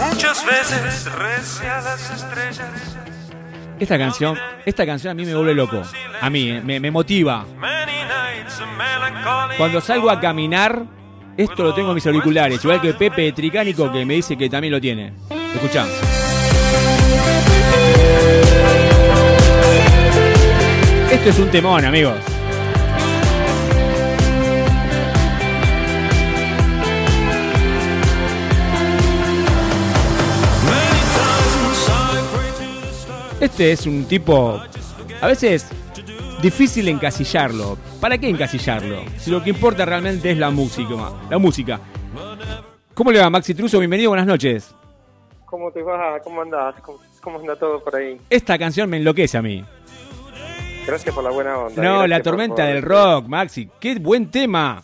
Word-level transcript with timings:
Muchas 0.00 0.44
veces 0.44 1.04
recia 1.12 1.80
las 1.80 2.10
estrellas. 2.10 2.96
Esta 3.78 3.98
canción, 3.98 4.36
esta 4.64 4.86
canción 4.86 5.12
a 5.12 5.14
mí 5.14 5.24
me 5.24 5.34
vuelve 5.34 5.54
loco. 5.54 5.82
A 6.20 6.30
mí, 6.30 6.50
eh, 6.50 6.60
me, 6.60 6.90
motiva. 6.90 7.44
Cuando 9.56 9.80
salgo 9.80 10.10
a 10.10 10.20
caminar, 10.20 10.84
esto 11.36 11.62
lo 11.62 11.74
tengo 11.74 11.90
en 11.90 11.94
mis 11.96 12.06
auriculares. 12.06 12.64
Igual 12.64 12.80
que 12.80 12.94
Pepe 12.94 13.32
Tricánico 13.32 13.90
que 13.92 14.04
me 14.04 14.14
dice 14.14 14.36
que 14.36 14.48
también 14.48 14.72
lo 14.72 14.80
tiene. 14.80 15.12
Escuchá. 15.54 15.86
Esto 21.10 21.30
es 21.30 21.38
un 21.38 21.50
temón, 21.50 21.84
amigos. 21.84 22.33
Este 33.44 33.72
es 33.72 33.86
un 33.86 34.06
tipo, 34.06 34.58
a 35.20 35.26
veces, 35.26 35.68
difícil 36.40 36.88
encasillarlo. 36.88 37.76
¿Para 38.00 38.16
qué 38.16 38.26
encasillarlo? 38.30 39.02
Si 39.18 39.30
lo 39.30 39.42
que 39.44 39.50
importa 39.50 39.84
realmente 39.84 40.30
es 40.30 40.38
la 40.38 40.48
música. 40.48 40.94
La 41.28 41.36
música. 41.36 41.78
¿Cómo 42.94 43.12
le 43.12 43.20
va, 43.20 43.28
Maxi 43.28 43.52
Truso? 43.54 43.78
Bienvenido, 43.80 44.08
buenas 44.10 44.26
noches. 44.26 44.74
¿Cómo 45.44 45.70
te 45.72 45.82
va? 45.82 46.18
¿Cómo 46.20 46.40
andás? 46.40 46.74
¿Cómo, 46.80 46.98
cómo 47.20 47.38
anda 47.38 47.54
todo 47.56 47.84
por 47.84 47.94
ahí? 47.96 48.18
Esta 48.30 48.56
canción 48.58 48.88
me 48.88 48.96
enloquece 48.96 49.36
a 49.36 49.42
mí. 49.42 49.62
Gracias 50.86 51.14
por 51.14 51.22
la 51.22 51.30
buena 51.30 51.58
onda. 51.58 51.82
No, 51.82 51.90
Gracias 51.98 52.08
la 52.08 52.22
tormenta 52.22 52.56
por- 52.56 52.64
del 52.64 52.82
rock, 52.82 53.26
Maxi. 53.28 53.68
Qué 53.78 53.96
buen 53.96 54.30
tema. 54.30 54.82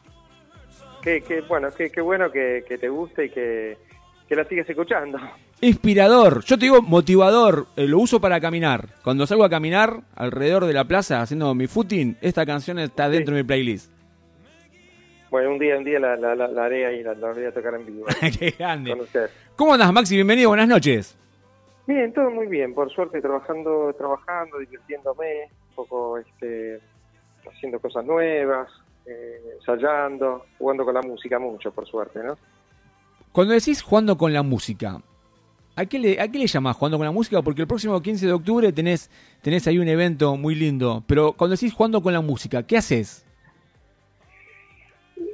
Qué, 1.00 1.22
qué 1.27 1.41
bueno, 1.41 1.69
qué, 1.74 1.91
qué 1.91 2.02
bueno 2.02 2.30
que, 2.30 2.62
que 2.69 2.77
te 2.77 2.91
guste 2.91 3.24
y 3.24 3.30
que, 3.30 3.78
que 4.28 4.36
la 4.36 4.45
sigas 4.45 4.69
escuchando. 4.69 5.19
Inspirador. 5.62 6.42
Yo 6.45 6.56
te 6.56 6.64
digo 6.64 6.80
motivador. 6.80 7.66
Eh, 7.77 7.87
lo 7.87 7.98
uso 7.98 8.20
para 8.20 8.41
caminar. 8.41 8.88
Cuando 9.05 9.27
salgo 9.27 9.44
a 9.44 9.50
caminar 9.50 10.00
alrededor 10.14 10.64
de 10.64 10.72
la 10.72 10.84
plaza 10.84 11.20
haciendo 11.20 11.55
mi 11.55 11.66
footing, 11.66 12.16
esta 12.22 12.47
canción 12.47 12.78
está 12.78 13.11
dentro 13.11 13.34
de 13.34 13.42
mi 13.42 13.47
playlist. 13.47 13.92
Bueno, 15.31 15.53
un 15.53 15.58
día, 15.58 15.77
un 15.77 15.84
día 15.84 16.00
la, 16.00 16.16
la, 16.16 16.34
la, 16.34 16.48
la 16.48 16.64
haré 16.64 16.86
ahí, 16.86 17.03
la, 17.03 17.14
la 17.14 17.33
voy 17.33 17.44
a 17.44 17.53
tocar 17.53 17.75
en 17.75 17.86
vivo 17.86 18.05
Qué 18.38 18.55
grande. 18.58 18.97
¿Cómo 19.55 19.75
andas, 19.75 19.92
Maxi? 19.92 20.16
Bienvenido, 20.16 20.48
buenas 20.48 20.66
noches. 20.66 21.16
Bien, 21.86 22.12
todo 22.12 22.31
muy 22.31 22.47
bien, 22.47 22.75
por 22.75 22.91
suerte 22.91 23.20
trabajando, 23.20 23.92
trabajando, 23.97 24.58
divirtiéndome, 24.58 25.44
un 25.70 25.75
poco 25.75 26.19
este, 26.19 26.81
haciendo 27.48 27.78
cosas 27.78 28.05
nuevas, 28.05 28.69
eh, 29.06 29.41
ensayando, 29.56 30.47
jugando 30.58 30.84
con 30.84 30.94
la 30.94 31.03
música 31.03 31.38
mucho, 31.38 31.70
por 31.70 31.86
suerte, 31.86 32.20
¿no? 32.22 32.36
Cuando 33.33 33.55
decís 33.55 33.83
jugando 33.83 34.16
con 34.16 34.33
la 34.33 34.42
música, 34.42 35.00
¿a 35.81 35.86
qué 35.86 35.98
le, 35.98 36.20
a 36.20 36.28
qué 36.28 36.39
le 36.39 36.47
llamás 36.47 36.77
jugando 36.77 36.97
con 36.98 37.05
la 37.06 37.11
música? 37.12 37.42
Porque 37.42 37.62
el 37.62 37.67
próximo 37.69 38.00
15 38.00 38.27
de 38.27 38.33
octubre 38.33 38.73
tenés, 38.73 39.11
tenés 39.42 39.67
ahí 39.67 39.78
un 39.78 39.89
evento 39.89 40.37
muy 40.37 40.55
lindo. 40.55 41.03
Pero 41.06 41.33
cuando 41.33 41.56
decís 41.56 41.72
jugando 41.75 42.00
con 42.03 42.12
la 42.12 42.20
música, 42.20 42.62
¿qué 42.62 42.77
haces? 42.78 43.25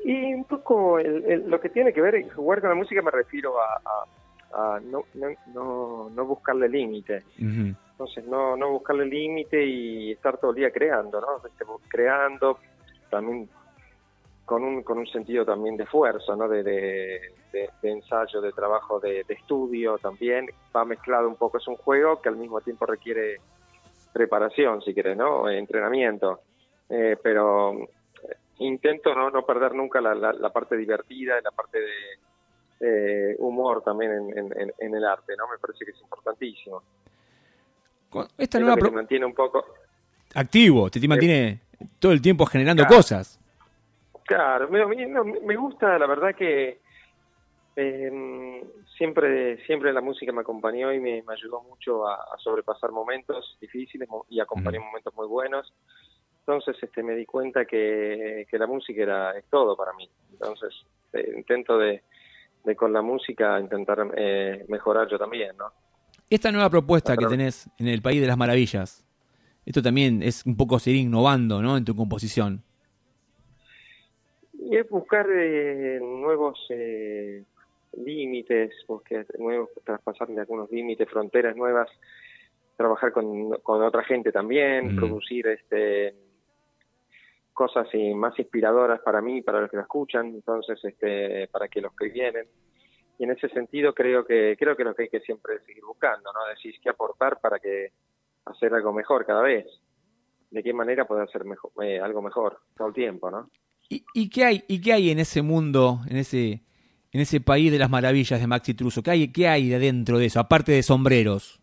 Y 0.04 0.34
un 0.34 0.44
poco 0.44 0.98
el- 0.98 1.24
el- 1.26 1.50
lo 1.50 1.60
que 1.60 1.68
tiene 1.68 1.92
que 1.92 2.00
ver, 2.00 2.28
jugar 2.32 2.60
con 2.60 2.70
la 2.70 2.76
música 2.76 3.02
me 3.02 3.10
refiero 3.10 3.54
a, 3.60 3.80
a- 3.84 4.76
a 4.76 4.80
no, 4.80 5.04
no, 5.14 5.26
no, 5.52 6.10
no 6.10 6.24
buscarle 6.24 6.68
límite. 6.68 7.24
Entonces, 7.38 8.24
no, 8.26 8.56
no 8.56 8.70
buscarle 8.70 9.06
límite 9.06 9.64
y 9.64 10.12
estar 10.12 10.38
todo 10.38 10.50
el 10.52 10.56
día 10.58 10.70
creando, 10.70 11.20
¿no? 11.20 11.26
Este, 11.46 11.64
Creando 11.88 12.58
también 13.10 13.48
con 14.46 14.62
un, 14.64 14.82
con 14.84 14.96
un 14.98 15.06
sentido 15.08 15.44
también 15.44 15.76
de 15.76 15.82
esfuerzo, 15.84 16.34
¿no? 16.36 16.48
De, 16.48 16.62
de, 16.62 17.20
de- 17.52 17.70
de 17.82 17.90
ensayo, 17.90 18.40
de 18.40 18.52
trabajo, 18.52 18.98
de, 19.00 19.24
de 19.24 19.34
estudio 19.34 19.98
también. 19.98 20.48
Va 20.74 20.84
mezclado 20.84 21.28
un 21.28 21.36
poco, 21.36 21.58
es 21.58 21.66
un 21.68 21.76
juego 21.76 22.22
que 22.22 22.28
al 22.30 22.36
mismo 22.36 22.60
tiempo 22.60 22.86
requiere 22.86 23.36
preparación, 24.12 24.80
si 24.82 24.94
querés, 24.94 25.16
¿no? 25.16 25.48
Entrenamiento. 25.50 26.40
Eh, 26.88 27.16
pero 27.22 27.74
eh, 27.74 27.88
intento 28.58 29.14
no, 29.14 29.30
no 29.30 29.44
perder 29.44 29.74
nunca 29.74 30.00
la, 30.00 30.14
la, 30.14 30.32
la 30.32 30.50
parte 30.50 30.76
divertida, 30.76 31.40
la 31.42 31.50
parte 31.50 31.78
de 31.80 31.92
eh, 33.32 33.36
humor 33.40 33.82
también 33.82 34.12
en, 34.12 34.72
en- 34.78 34.94
el 34.94 35.04
arte, 35.04 35.34
¿no? 35.36 35.48
Me 35.48 35.58
parece 35.58 35.84
que 35.84 35.90
es 35.90 36.00
importantísimo. 36.00 36.82
Con 38.10 38.28
esta 38.38 38.58
Es 38.58 38.60
lo 38.62 38.66
nueva 38.66 38.74
que 38.76 38.80
pro- 38.80 38.90
te 38.90 38.96
mantiene 38.96 39.26
un 39.26 39.34
poco... 39.34 39.64
activo, 40.34 40.88
te, 40.90 41.00
te 41.00 41.08
mantiene 41.08 41.60
todo 41.98 42.12
el 42.12 42.22
tiempo 42.22 42.46
generando 42.46 42.84
Claro. 42.84 42.96
cosas. 42.98 43.40
Claro, 44.26 44.68
me, 44.68 44.84
me- 44.86 45.06
no, 45.06 45.24
me 45.24 45.56
gusta, 45.56 45.98
la 45.98 46.06
verdad 46.06 46.34
que 46.34 46.80
eh, 47.76 48.64
siempre 48.96 49.64
siempre 49.66 49.92
la 49.92 50.00
música 50.00 50.32
me 50.32 50.40
acompañó 50.40 50.92
y 50.92 50.98
me, 51.00 51.22
me 51.22 51.34
ayudó 51.34 51.62
mucho 51.62 52.06
a, 52.06 52.14
a 52.14 52.38
sobrepasar 52.38 52.90
momentos 52.90 53.56
difíciles 53.60 54.08
y 54.30 54.40
acompañé 54.40 54.78
momentos 54.80 55.14
muy 55.14 55.26
buenos. 55.26 55.72
Entonces 56.40 56.76
este, 56.82 57.02
me 57.02 57.14
di 57.14 57.26
cuenta 57.26 57.64
que, 57.64 58.46
que 58.50 58.58
la 58.58 58.66
música 58.66 59.02
era 59.02 59.36
es 59.38 59.44
todo 59.50 59.76
para 59.76 59.92
mí. 59.92 60.08
Entonces 60.32 60.74
eh, 61.12 61.34
intento 61.36 61.76
de, 61.78 62.02
de 62.64 62.76
con 62.76 62.92
la 62.92 63.02
música 63.02 63.60
intentar 63.60 64.10
eh, 64.16 64.64
mejorar 64.68 65.08
yo 65.08 65.18
también, 65.18 65.56
¿no? 65.56 65.72
Esta 66.30 66.50
nueva 66.50 66.70
propuesta 66.70 67.16
que 67.16 67.26
tenés 67.26 67.68
en 67.78 67.88
el 67.88 68.02
País 68.02 68.20
de 68.20 68.26
las 68.26 68.36
Maravillas, 68.36 69.04
esto 69.64 69.82
también 69.82 70.22
es 70.22 70.44
un 70.46 70.56
poco 70.56 70.78
seguir 70.78 71.02
innovando, 71.02 71.60
¿no? 71.62 71.76
En 71.76 71.84
tu 71.84 71.94
composición. 71.94 72.62
Y 74.68 74.76
es 74.76 74.88
buscar 74.88 75.26
eh, 75.30 76.00
nuevos 76.02 76.58
eh, 76.70 77.44
límites, 77.92 78.74
buscar 78.88 79.24
nuevos, 79.38 79.70
traspasar 79.84 80.26
de 80.26 80.40
algunos 80.40 80.70
límites, 80.72 81.08
fronteras 81.08 81.54
nuevas, 81.54 81.88
trabajar 82.76 83.12
con, 83.12 83.50
con 83.60 83.82
otra 83.82 84.02
gente 84.02 84.32
también, 84.32 84.94
Mm. 84.94 84.96
producir 84.96 85.46
este 85.46 86.14
cosas 87.52 87.88
eh, 87.92 88.14
más 88.14 88.38
inspiradoras 88.38 89.00
para 89.00 89.22
mí, 89.22 89.40
para 89.40 89.60
los 89.60 89.70
que 89.70 89.76
lo 89.76 89.82
escuchan, 89.82 90.26
entonces 90.26 90.78
este 90.84 91.48
para 91.48 91.68
que 91.68 91.80
los 91.80 91.94
que 91.94 92.08
vienen. 92.08 92.46
Y 93.18 93.24
en 93.24 93.30
ese 93.30 93.48
sentido 93.48 93.94
creo 93.94 94.26
que 94.26 94.56
creo 94.58 94.76
que 94.76 94.82
es 94.82 94.88
lo 94.88 94.94
que 94.94 95.04
hay 95.04 95.08
que 95.08 95.20
siempre 95.20 95.60
seguir 95.60 95.84
buscando, 95.84 96.32
¿no? 96.32 96.44
Decir 96.50 96.74
qué 96.82 96.90
aportar 96.90 97.40
para 97.40 97.58
que 97.58 97.92
hacer 98.44 98.74
algo 98.74 98.92
mejor 98.92 99.24
cada 99.24 99.42
vez. 99.42 99.66
De 100.50 100.62
qué 100.62 100.72
manera 100.72 101.06
poder 101.06 101.24
hacer 101.28 101.44
mejor, 101.44 101.70
eh, 101.82 101.98
algo 101.98 102.20
mejor 102.20 102.58
todo 102.76 102.88
el 102.88 102.94
tiempo, 102.94 103.30
¿no? 103.30 103.48
¿Y, 103.88 104.04
y 104.14 104.30
qué 104.30 104.44
hay, 104.44 104.64
¿Y 104.68 104.80
qué 104.80 104.92
hay 104.92 105.10
en 105.10 105.18
ese 105.18 105.42
mundo, 105.42 106.00
en 106.08 106.16
ese, 106.16 106.62
en 107.12 107.20
ese 107.20 107.40
país 107.40 107.70
de 107.70 107.78
las 107.78 107.90
maravillas 107.90 108.40
de 108.40 108.46
Maxi 108.46 108.74
Truso? 108.74 109.02
¿Qué 109.02 109.10
hay, 109.10 109.32
qué 109.32 109.48
hay 109.48 109.68
de 109.68 109.78
dentro 109.78 110.18
de 110.18 110.26
eso, 110.26 110.40
aparte 110.40 110.72
de 110.72 110.82
sombreros? 110.82 111.60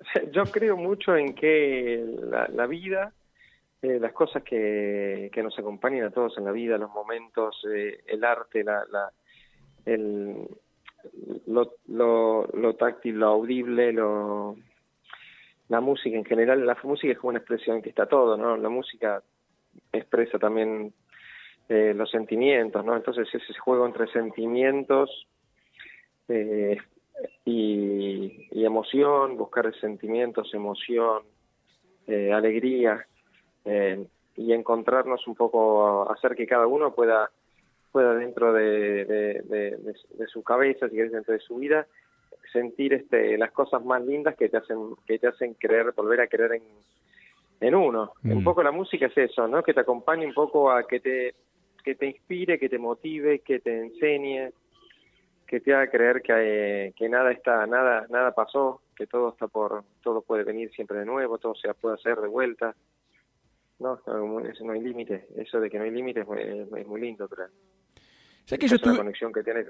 Yo 0.32 0.44
creo 0.44 0.76
mucho 0.76 1.16
en 1.16 1.34
que 1.34 2.04
la, 2.52 2.66
vida, 2.66 3.12
eh, 3.82 3.98
las 4.00 4.12
cosas 4.12 4.42
que, 4.42 5.30
que 5.32 5.42
nos 5.42 5.58
acompañan 5.58 6.06
a 6.06 6.10
todos 6.10 6.38
en 6.38 6.44
la 6.44 6.52
vida, 6.52 6.78
los 6.78 6.90
momentos, 6.90 7.64
eh, 7.72 8.00
el 8.06 8.24
arte, 8.24 8.64
la, 8.64 8.84
la, 8.90 9.12
el, 9.84 10.48
lo, 11.46 11.74
lo, 11.88 12.46
lo 12.54 12.74
táctil, 12.76 13.18
lo 13.18 13.28
audible, 13.28 13.92
lo, 13.92 14.56
la 15.68 15.80
música 15.80 16.16
en 16.16 16.24
general, 16.24 16.66
la 16.66 16.76
música 16.82 17.12
es 17.12 17.18
como 17.18 17.30
una 17.30 17.38
expresión 17.38 17.82
que 17.82 17.90
está 17.90 18.06
todo, 18.06 18.36
¿no? 18.36 18.56
La 18.56 18.68
música 18.68 19.22
expresa 19.92 20.38
también 20.38 20.92
eh, 21.70 21.94
los 21.94 22.10
sentimientos, 22.10 22.84
¿no? 22.84 22.94
Entonces 22.96 23.26
ese 23.32 23.54
juego 23.58 23.86
entre 23.86 24.06
sentimientos 24.08 25.26
eh, 26.28 26.76
y, 27.44 28.48
y 28.50 28.64
emoción, 28.64 29.36
buscar 29.36 29.72
sentimientos, 29.80 30.52
emoción, 30.52 31.22
eh, 32.06 32.32
alegría 32.32 33.06
eh, 33.64 34.04
y 34.36 34.52
encontrarnos 34.52 35.26
un 35.26 35.34
poco, 35.34 36.10
hacer 36.10 36.34
que 36.34 36.46
cada 36.46 36.66
uno 36.66 36.92
pueda 36.94 37.30
pueda 37.92 38.14
dentro 38.14 38.52
de, 38.52 39.04
de, 39.04 39.42
de- 39.42 39.76
de- 39.76 39.94
de 40.18 40.26
su 40.28 40.42
cabeza, 40.44 40.88
si 40.88 40.94
querés, 40.94 41.10
dentro 41.12 41.34
de 41.34 41.40
su 41.40 41.56
vida, 41.56 41.86
sentir 42.52 42.94
este, 42.94 43.36
las 43.36 43.50
cosas 43.50 43.84
más 43.84 44.00
lindas 44.04 44.36
que 44.36 44.48
te 44.48 44.56
hacen 44.58 44.78
que 45.06 45.18
te 45.18 45.26
hacen 45.26 45.54
creer, 45.54 45.92
volver 45.96 46.20
a 46.20 46.28
creer 46.28 46.52
en, 46.54 46.62
en 47.60 47.74
uno. 47.74 48.12
Mm. 48.22 48.32
Un 48.38 48.44
poco 48.44 48.62
la 48.62 48.70
música 48.70 49.06
es 49.06 49.16
eso, 49.18 49.48
¿no? 49.48 49.62
Que 49.62 49.74
te 49.74 49.80
acompañe 49.80 50.24
un 50.26 50.34
poco 50.34 50.70
a 50.70 50.84
que 50.86 51.00
te 51.00 51.34
que 51.82 51.94
te 51.94 52.06
inspire, 52.06 52.58
que 52.58 52.68
te 52.68 52.78
motive, 52.78 53.40
que 53.40 53.60
te 53.60 53.78
enseñe, 53.78 54.50
que 55.46 55.60
te 55.60 55.74
haga 55.74 55.90
creer 55.90 56.22
que, 56.22 56.32
eh, 56.88 56.92
que 56.96 57.08
nada 57.08 57.32
está, 57.32 57.66
nada, 57.66 58.06
nada 58.10 58.32
pasó, 58.34 58.82
que 58.96 59.06
todo 59.06 59.30
está 59.30 59.48
por, 59.48 59.84
todo 60.02 60.22
puede 60.22 60.44
venir 60.44 60.70
siempre 60.72 60.98
de 60.98 61.04
nuevo, 61.06 61.38
todo 61.38 61.54
se 61.54 61.72
puede 61.74 61.94
hacer 61.96 62.20
de 62.20 62.28
vuelta. 62.28 62.74
No, 63.78 63.98
eso 64.48 64.64
no 64.64 64.72
hay 64.72 64.80
límite. 64.82 65.26
Eso 65.36 65.58
de 65.58 65.70
que 65.70 65.78
no 65.78 65.84
hay 65.84 65.90
límite 65.90 66.20
es, 66.20 66.26
muy- 66.26 66.40
es- 66.42 66.68
es 66.72 66.86
muy 66.86 67.00
lindo, 67.00 67.26
pero 67.28 67.44
Ya 68.46 68.58
que 68.58 68.66
yo 68.68 68.74
es 68.76 68.82
la 68.82 68.88
estuve, 68.90 68.96
conexión 68.98 69.32
que 69.32 69.42
tiene 69.42 69.64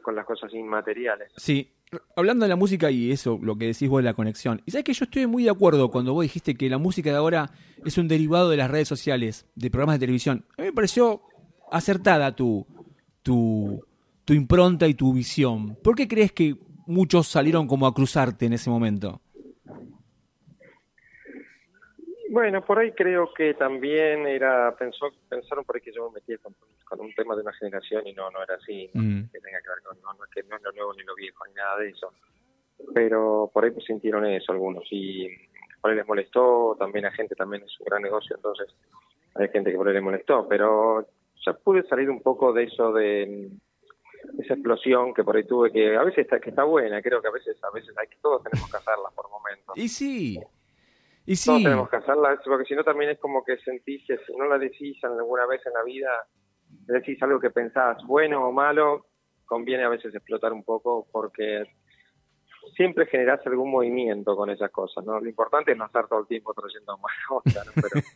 con 0.00 0.14
las 0.14 0.24
cosas 0.24 0.52
inmateriales. 0.54 1.32
Sí, 1.36 1.72
hablando 2.14 2.44
de 2.44 2.50
la 2.50 2.56
música 2.56 2.90
y 2.90 3.10
eso, 3.10 3.38
lo 3.42 3.56
que 3.56 3.66
decís 3.66 3.88
vos 3.88 3.98
de 4.00 4.04
la 4.04 4.14
conexión. 4.14 4.62
Y 4.64 4.70
sabes 4.70 4.84
que 4.84 4.92
yo 4.92 5.04
estoy 5.06 5.26
muy 5.26 5.42
de 5.44 5.50
acuerdo 5.50 5.90
cuando 5.90 6.12
vos 6.14 6.22
dijiste 6.22 6.54
que 6.54 6.68
la 6.70 6.78
música 6.78 7.10
de 7.10 7.16
ahora 7.16 7.50
es 7.84 7.98
un 7.98 8.06
derivado 8.06 8.48
de 8.50 8.58
las 8.58 8.70
redes 8.70 8.86
sociales, 8.86 9.46
de 9.56 9.70
programas 9.70 9.96
de 9.96 10.00
televisión. 10.06 10.44
A 10.56 10.62
mí 10.62 10.68
me 10.68 10.72
pareció 10.72 11.22
acertada 11.70 12.34
tu, 12.34 12.66
tu, 13.22 13.84
tu 14.24 14.32
impronta 14.32 14.86
y 14.86 14.94
tu 14.94 15.12
visión. 15.12 15.76
¿Por 15.82 15.94
qué 15.94 16.06
crees 16.08 16.32
que 16.32 16.56
muchos 16.86 17.26
salieron 17.28 17.66
como 17.66 17.86
a 17.86 17.94
cruzarte 17.94 18.46
en 18.46 18.52
ese 18.54 18.70
momento? 18.70 19.20
Bueno, 22.30 22.62
por 22.64 22.78
ahí 22.78 22.92
creo 22.92 23.32
que 23.34 23.54
también 23.54 24.26
era, 24.26 24.74
pensó, 24.76 25.06
pensaron 25.30 25.64
por 25.64 25.76
ahí 25.76 25.82
que 25.82 25.92
yo 25.92 26.08
me 26.10 26.16
metía 26.16 26.36
con, 26.38 26.54
con 26.84 27.00
un 27.00 27.12
tema 27.14 27.34
de 27.34 27.40
una 27.40 27.52
generación 27.54 28.06
y 28.06 28.12
no, 28.12 28.30
no 28.30 28.42
era 28.42 28.54
así, 28.56 28.90
Mm. 28.92 29.22
que 29.32 29.40
tenga 29.40 29.58
que 29.62 29.68
ver 29.70 29.82
con, 29.82 30.00
no, 30.02 30.12
no, 30.12 30.24
es 30.24 30.30
que 30.30 30.42
no 30.42 30.56
es 30.56 30.62
lo 30.62 30.72
nuevo 30.72 30.92
ni 30.94 31.02
lo 31.04 31.14
viejo, 31.14 31.44
ni 31.46 31.54
nada 31.54 31.78
de 31.78 31.88
eso. 31.88 32.12
Pero 32.94 33.50
por 33.52 33.64
ahí 33.64 33.70
pues 33.70 33.86
sintieron 33.86 34.26
eso 34.26 34.52
algunos 34.52 34.84
y 34.90 35.26
por 35.80 35.90
ahí 35.90 35.96
les 35.96 36.06
molestó, 36.06 36.76
también 36.78 37.06
a 37.06 37.12
gente 37.12 37.34
también 37.34 37.62
es 37.64 37.80
un 37.80 37.86
gran 37.86 38.02
negocio, 38.02 38.36
entonces 38.36 38.68
hay 39.34 39.48
gente 39.48 39.70
que 39.70 39.76
por 39.78 39.88
ahí 39.88 39.94
les 39.94 40.02
molestó, 40.02 40.46
pero 40.46 41.06
ya 41.44 41.52
pude 41.54 41.82
salir 41.84 42.10
un 42.10 42.22
poco 42.22 42.52
de 42.52 42.64
eso 42.64 42.92
de 42.92 43.50
esa 44.38 44.54
explosión 44.54 45.14
que 45.14 45.24
por 45.24 45.36
ahí 45.36 45.44
tuve 45.44 45.70
que 45.72 45.96
a 45.96 46.02
veces 46.02 46.20
está 46.20 46.40
que 46.40 46.50
está 46.50 46.64
buena, 46.64 47.00
creo 47.00 47.22
que 47.22 47.28
a 47.28 47.32
veces 47.32 47.56
a 47.62 47.70
veces 47.70 47.96
hay 47.96 48.08
que 48.08 48.16
todos 48.20 48.42
tenemos 48.42 48.70
que 48.70 48.76
hacerla 48.76 49.10
por 49.14 49.30
momentos. 49.30 49.76
Y 49.76 49.88
sí, 49.88 50.38
y 51.28 51.36
Todos 51.36 51.58
sí, 51.58 51.64
tenemos 51.64 51.90
que 51.90 51.96
hacerla, 51.96 52.40
porque 52.42 52.64
si 52.64 52.74
no 52.74 52.82
también 52.82 53.10
es 53.10 53.18
como 53.18 53.44
que 53.44 53.58
sentís 53.58 54.02
que 54.06 54.16
si 54.16 54.34
no 54.34 54.46
la 54.46 54.56
decís 54.56 54.96
alguna 55.04 55.46
vez 55.46 55.60
en 55.66 55.74
la 55.74 55.82
vida, 55.82 56.10
decís 56.86 57.22
algo 57.22 57.38
que 57.38 57.50
pensás 57.50 57.98
bueno 58.06 58.48
o 58.48 58.50
malo, 58.50 59.06
conviene 59.44 59.84
a 59.84 59.90
veces 59.90 60.14
explotar 60.14 60.54
un 60.54 60.64
poco 60.64 61.06
porque 61.12 61.64
siempre 62.74 63.04
generás 63.06 63.46
algún 63.46 63.70
movimiento 63.70 64.34
con 64.36 64.48
esas 64.48 64.70
cosas, 64.70 65.04
¿no? 65.04 65.20
Lo 65.20 65.28
importante 65.28 65.72
es 65.72 65.76
no 65.76 65.84
estar 65.84 66.08
todo 66.08 66.20
el 66.20 66.26
tiempo 66.26 66.54
trayendo 66.54 66.96
más 66.96 67.12
cosas, 67.28 67.66
¿no? 67.66 67.72
pero, 67.74 68.06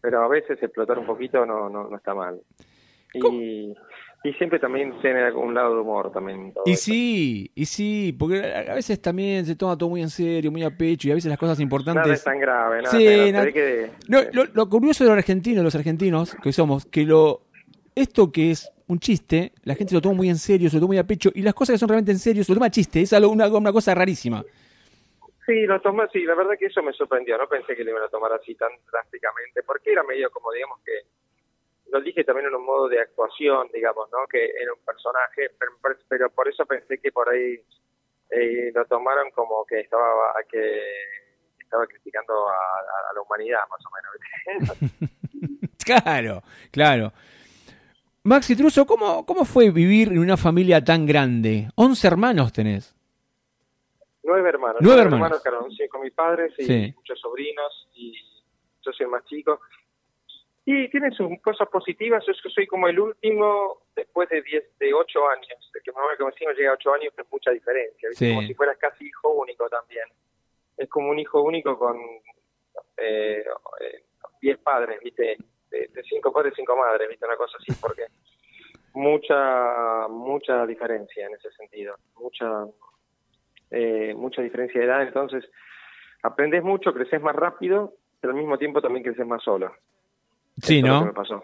pero 0.00 0.22
a 0.24 0.28
veces 0.28 0.62
explotar 0.62 0.98
un 0.98 1.06
poquito 1.06 1.44
no, 1.46 1.68
no, 1.68 1.88
no 1.88 1.96
está 1.96 2.14
mal. 2.14 2.40
Y, 3.12 3.72
y 4.22 4.32
siempre 4.34 4.58
también 4.60 4.94
tiene 5.02 5.32
un 5.32 5.52
lado 5.52 5.74
de 5.74 5.80
humor 5.80 6.12
también. 6.12 6.52
todo 6.52 6.62
y 6.66 6.76
sí, 6.76 7.50
y 7.54 7.66
sí, 7.66 8.14
porque 8.18 8.40
a 8.68 8.74
veces 8.74 9.00
también 9.02 9.44
se 9.44 9.56
toma 9.56 9.76
todo 9.76 9.88
muy 9.88 10.00
en 10.02 10.10
serio, 10.10 10.52
muy 10.52 10.62
a 10.62 10.70
pecho, 10.70 11.08
y 11.08 11.10
a 11.10 11.14
veces 11.14 11.28
las 11.28 11.38
cosas 11.38 11.58
Nada 11.58 11.62
es 11.62 11.64
importantes... 11.64 12.24
tan 12.24 12.38
grave, 12.38 12.82
nada 12.82 12.96
Sí, 12.96 13.04
tan 13.04 13.14
grave. 13.14 13.32
nada- 13.32 13.52
que- 13.52 13.90
No, 14.08 14.20
lo, 14.32 14.44
lo 14.52 14.68
curioso 14.68 15.02
de 15.04 15.10
los 15.10 15.18
argentinos, 15.18 15.64
los 15.64 15.74
argentinos 15.74 16.36
que 16.42 16.52
somos, 16.52 16.84
que 16.86 17.04
lo 17.04 17.42
esto 17.96 18.30
que 18.30 18.52
es 18.52 18.70
un 18.86 18.98
chiste, 19.00 19.52
la 19.64 19.74
gente 19.74 19.94
lo 19.94 20.00
toma 20.00 20.14
muy 20.16 20.28
en 20.28 20.38
serio, 20.38 20.70
se 20.70 20.76
lo 20.76 20.80
toma 20.80 20.90
muy 20.90 20.98
a 20.98 21.04
pecho, 21.06 21.30
y 21.34 21.42
las 21.42 21.54
cosas 21.54 21.74
que 21.74 21.78
son 21.78 21.88
realmente 21.88 22.12
en 22.12 22.18
serio, 22.20 22.44
se 22.44 22.52
lo 22.52 22.56
toma 22.56 22.66
a 22.66 22.70
chiste, 22.70 23.00
es 23.00 23.12
algo, 23.12 23.30
una, 23.32 23.48
una 23.48 23.72
cosa 23.72 23.94
rarísima. 23.94 24.44
Sí, 25.46 25.66
lo 25.66 25.80
tomé, 25.80 26.06
sí, 26.12 26.24
la 26.24 26.34
verdad 26.34 26.58
que 26.58 26.66
eso 26.66 26.82
me 26.82 26.92
sorprendió, 26.92 27.38
no 27.38 27.48
pensé 27.48 27.74
que 27.74 27.84
lo 27.84 27.90
iban 27.90 28.04
a 28.04 28.08
tomar 28.08 28.32
así 28.32 28.54
tan 28.54 28.70
drásticamente, 28.90 29.62
porque 29.62 29.92
era 29.92 30.02
medio 30.02 30.30
como, 30.30 30.52
digamos 30.52 30.80
que, 30.84 30.92
lo 31.90 32.00
dije 32.00 32.24
también 32.24 32.48
en 32.48 32.54
un 32.54 32.64
modo 32.64 32.88
de 32.88 33.00
actuación, 33.00 33.68
digamos, 33.72 34.10
¿no? 34.12 34.26
Que 34.28 34.44
era 34.44 34.72
un 34.72 34.84
personaje, 34.84 35.50
pero, 36.08 36.30
por 36.30 36.48
eso 36.48 36.64
pensé 36.66 36.98
que 36.98 37.10
por 37.10 37.28
ahí 37.28 37.60
eh, 38.30 38.70
lo 38.72 38.84
tomaron 38.84 39.30
como 39.32 39.64
que 39.66 39.80
estaba 39.80 40.32
que 40.48 40.82
estaba 41.58 41.86
criticando 41.86 42.48
a, 42.48 43.14
la 43.14 43.20
humanidad, 43.20 43.60
más 43.70 43.80
o 43.86 43.90
menos. 43.90 45.10
Claro, 45.82 46.42
claro. 46.70 47.10
Maxi 48.22 48.54
Truso, 48.54 48.86
¿cómo, 48.86 49.24
¿cómo 49.24 49.44
fue 49.44 49.70
vivir 49.70 50.08
en 50.08 50.18
una 50.18 50.36
familia 50.36 50.84
tan 50.84 51.06
grande? 51.06 51.68
Once 51.74 52.06
hermanos 52.06 52.52
tenés. 52.52 52.94
Nueve 54.30 54.48
hermanos. 54.48 54.78
Nueve 54.80 55.02
hermanos. 55.02 55.42
claro, 55.42 55.66
sí, 55.70 55.88
con 55.88 56.02
mis 56.02 56.12
padres 56.12 56.52
y 56.58 56.64
Sí. 56.64 56.92
muchos 56.94 57.18
sobrinos 57.20 57.88
y 57.94 58.12
yo 58.82 58.92
soy 58.92 59.04
el 59.04 59.10
más 59.10 59.24
chico. 59.24 59.60
Y 60.64 60.88
tiene 60.90 61.10
sus 61.10 61.28
cosas 61.42 61.68
positivas, 61.68 62.24
yo 62.24 62.32
es 62.32 62.40
que 62.42 62.50
soy 62.50 62.66
como 62.66 62.86
el 62.86 63.00
último 63.00 63.82
después 63.96 64.28
de 64.28 64.40
diez, 64.42 64.64
de 64.78 64.94
ocho 64.94 65.26
años, 65.28 65.70
de 65.74 65.80
que 65.80 65.90
mamá 65.90 66.16
como 66.16 66.30
vecino 66.30 66.52
llega 66.52 66.70
a 66.70 66.74
ocho 66.74 66.92
años, 66.94 67.12
que 67.16 67.22
es 67.22 67.32
mucha 67.32 67.50
diferencia, 67.50 68.08
¿viste? 68.08 68.26
Sí. 68.26 68.34
como 68.34 68.46
si 68.46 68.54
fueras 68.54 68.78
casi 68.78 69.06
hijo 69.06 69.30
único 69.30 69.68
también. 69.68 70.04
Es 70.76 70.88
como 70.88 71.10
un 71.10 71.18
hijo 71.18 71.42
único 71.42 71.76
con 71.78 71.96
eh, 72.98 73.44
eh, 73.80 74.04
diez 74.40 74.58
padres, 74.58 75.00
¿viste? 75.00 75.36
De, 75.70 75.88
de 75.88 76.02
cinco 76.04 76.32
padres, 76.32 76.52
cinco 76.54 76.76
madres, 76.76 77.08
¿viste? 77.08 77.24
Una 77.26 77.36
cosa 77.36 77.56
así, 77.58 77.72
porque 77.80 78.06
mucha, 78.94 80.06
mucha 80.08 80.66
diferencia 80.66 81.26
en 81.26 81.34
ese 81.34 81.50
sentido, 81.52 81.96
mucha 82.16 82.64
eh, 83.70 84.14
mucha 84.16 84.42
diferencia 84.42 84.80
de 84.80 84.86
edad, 84.86 85.02
entonces 85.02 85.44
aprendes 86.22 86.62
mucho, 86.62 86.92
creces 86.92 87.20
más 87.22 87.34
rápido, 87.36 87.94
pero 88.20 88.32
al 88.32 88.38
mismo 88.38 88.58
tiempo 88.58 88.80
también 88.82 89.02
creces 89.04 89.26
más 89.26 89.42
solo. 89.42 89.72
Sí, 90.62 90.78
Eso 90.78 90.86
es 90.86 90.92
lo 90.92 90.98
que 90.98 91.00
¿no? 91.00 91.06
me 91.06 91.12
pasó. 91.12 91.42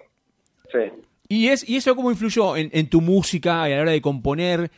Sí. 0.73 1.03
¿Y, 1.29 1.49
es, 1.49 1.69
¿Y 1.69 1.77
eso 1.77 1.95
cómo 1.97 2.11
influyó 2.11 2.57
en, 2.57 2.69
en 2.73 2.89
tu 2.91 3.01
música 3.01 3.69
y 3.69 3.73
a 3.73 3.77
la 3.77 3.83
hora 3.83 3.93
de 3.93 4.03
componer? 4.03 4.71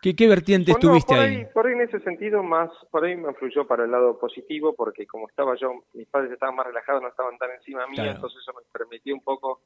¿Qué, 0.00 0.14
qué 0.14 0.28
vertiente 0.28 0.70
Bueno, 0.72 0.96
estuviste 0.96 1.14
por 1.14 1.24
ahí? 1.24 1.36
ahí, 1.38 1.46
por 1.52 1.66
ahí 1.66 1.72
en 1.72 1.80
ese 1.80 1.98
sentido 2.00 2.42
más, 2.44 2.70
por 2.90 3.04
ahí 3.04 3.16
me 3.16 3.30
influyó 3.30 3.66
para 3.66 3.84
el 3.84 3.90
lado 3.90 4.16
positivo, 4.18 4.74
porque 4.76 5.06
como 5.06 5.28
estaba 5.28 5.56
yo, 5.56 5.72
mis 5.94 6.06
padres 6.06 6.30
estaban 6.32 6.54
más 6.54 6.66
relajados, 6.66 7.02
no 7.02 7.08
estaban 7.08 7.36
tan 7.38 7.50
encima 7.52 7.84
mía, 7.88 8.02
Claro. 8.04 8.10
entonces 8.16 8.38
eso 8.40 8.52
me 8.52 8.62
permitió 8.72 9.12
un 9.14 9.22
poco 9.22 9.60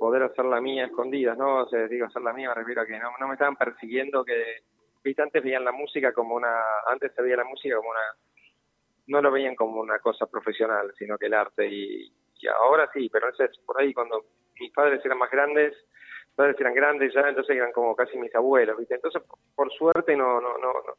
poder 0.00 0.24
hacer 0.24 0.46
la 0.46 0.60
mía 0.60 0.86
escondidas, 0.86 1.38
¿no? 1.38 1.62
O 1.62 1.68
sea, 1.68 1.86
digo, 1.86 2.06
hacer 2.06 2.22
la 2.22 2.32
mía 2.32 2.48
me 2.48 2.54
refiero 2.56 2.82
a 2.82 2.86
que 2.86 2.98
no, 2.98 3.10
no 3.20 3.28
me 3.28 3.34
estaban 3.34 3.54
persiguiendo, 3.54 4.24
que, 4.24 4.34
viste, 5.02 5.22
antes 5.22 5.42
veían 5.42 5.64
la 5.64 5.72
música 5.72 6.12
como 6.12 6.34
una, 6.34 6.62
antes 6.86 7.12
se 7.14 7.22
veía 7.22 7.36
la 7.36 7.44
música 7.44 7.76
como 7.76 7.90
una, 7.90 8.00
no 9.06 9.22
lo 9.22 9.30
veían 9.30 9.54
como 9.54 9.80
una 9.80 9.98
cosa 9.98 10.26
profesional, 10.26 10.92
sino 10.98 11.18
que 11.18 11.26
el 11.26 11.34
arte, 11.34 11.66
y, 11.66 12.12
y 12.40 12.46
ahora 12.48 12.90
sí, 12.92 13.08
pero 13.10 13.28
ese 13.28 13.44
es 13.44 13.58
por 13.58 13.80
ahí 13.80 13.92
cuando 13.92 14.24
mis 14.58 14.72
padres 14.72 15.04
eran 15.04 15.18
más 15.18 15.30
grandes, 15.30 15.74
mis 16.26 16.36
padres 16.36 16.56
eran 16.60 16.74
grandes 16.74 17.12
ya, 17.14 17.28
entonces 17.28 17.56
eran 17.56 17.72
como 17.72 17.94
casi 17.96 18.16
mis 18.16 18.34
abuelos, 18.34 18.78
¿viste? 18.78 18.94
Entonces, 18.94 19.22
por, 19.22 19.38
por 19.54 19.72
suerte 19.72 20.16
no, 20.16 20.40
no, 20.40 20.58
no, 20.58 20.72
no, 20.72 20.94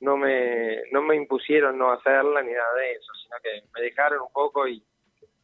no 0.00 0.16
me, 0.16 0.82
no 0.90 1.02
me 1.02 1.16
impusieron 1.16 1.78
no 1.78 1.92
hacerla 1.92 2.42
ni 2.42 2.52
nada 2.52 2.74
de 2.74 2.92
eso, 2.92 3.12
sino 3.22 3.36
que 3.42 3.66
me 3.74 3.82
dejaron 3.82 4.22
un 4.22 4.32
poco 4.32 4.66
y, 4.68 4.82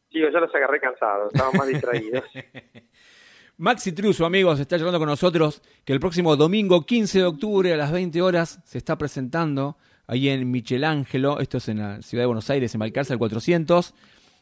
digo, 0.09 0.29
yo 0.29 0.39
los 0.39 0.53
agarré 0.53 0.79
cansados, 0.79 1.33
estaban 1.33 1.57
más 1.57 1.67
distraídos. 1.67 2.23
Maxi 3.61 3.91
Truso, 3.91 4.25
amigos, 4.25 4.59
está 4.59 4.75
charlando 4.75 4.97
con 4.97 5.07
nosotros 5.07 5.61
que 5.85 5.93
el 5.93 5.99
próximo 5.99 6.35
domingo 6.35 6.83
15 6.83 7.19
de 7.19 7.25
octubre 7.25 7.71
a 7.71 7.77
las 7.77 7.91
20 7.91 8.19
horas 8.19 8.59
se 8.65 8.79
está 8.79 8.97
presentando 8.97 9.77
ahí 10.07 10.29
en 10.29 10.49
Michelangelo, 10.49 11.39
esto 11.39 11.57
es 11.57 11.69
en 11.69 11.77
la 11.77 12.01
ciudad 12.01 12.23
de 12.23 12.25
Buenos 12.25 12.49
Aires, 12.49 12.73
en 12.73 12.79
Balcarce, 12.79 13.13
al 13.13 13.19
400. 13.19 13.93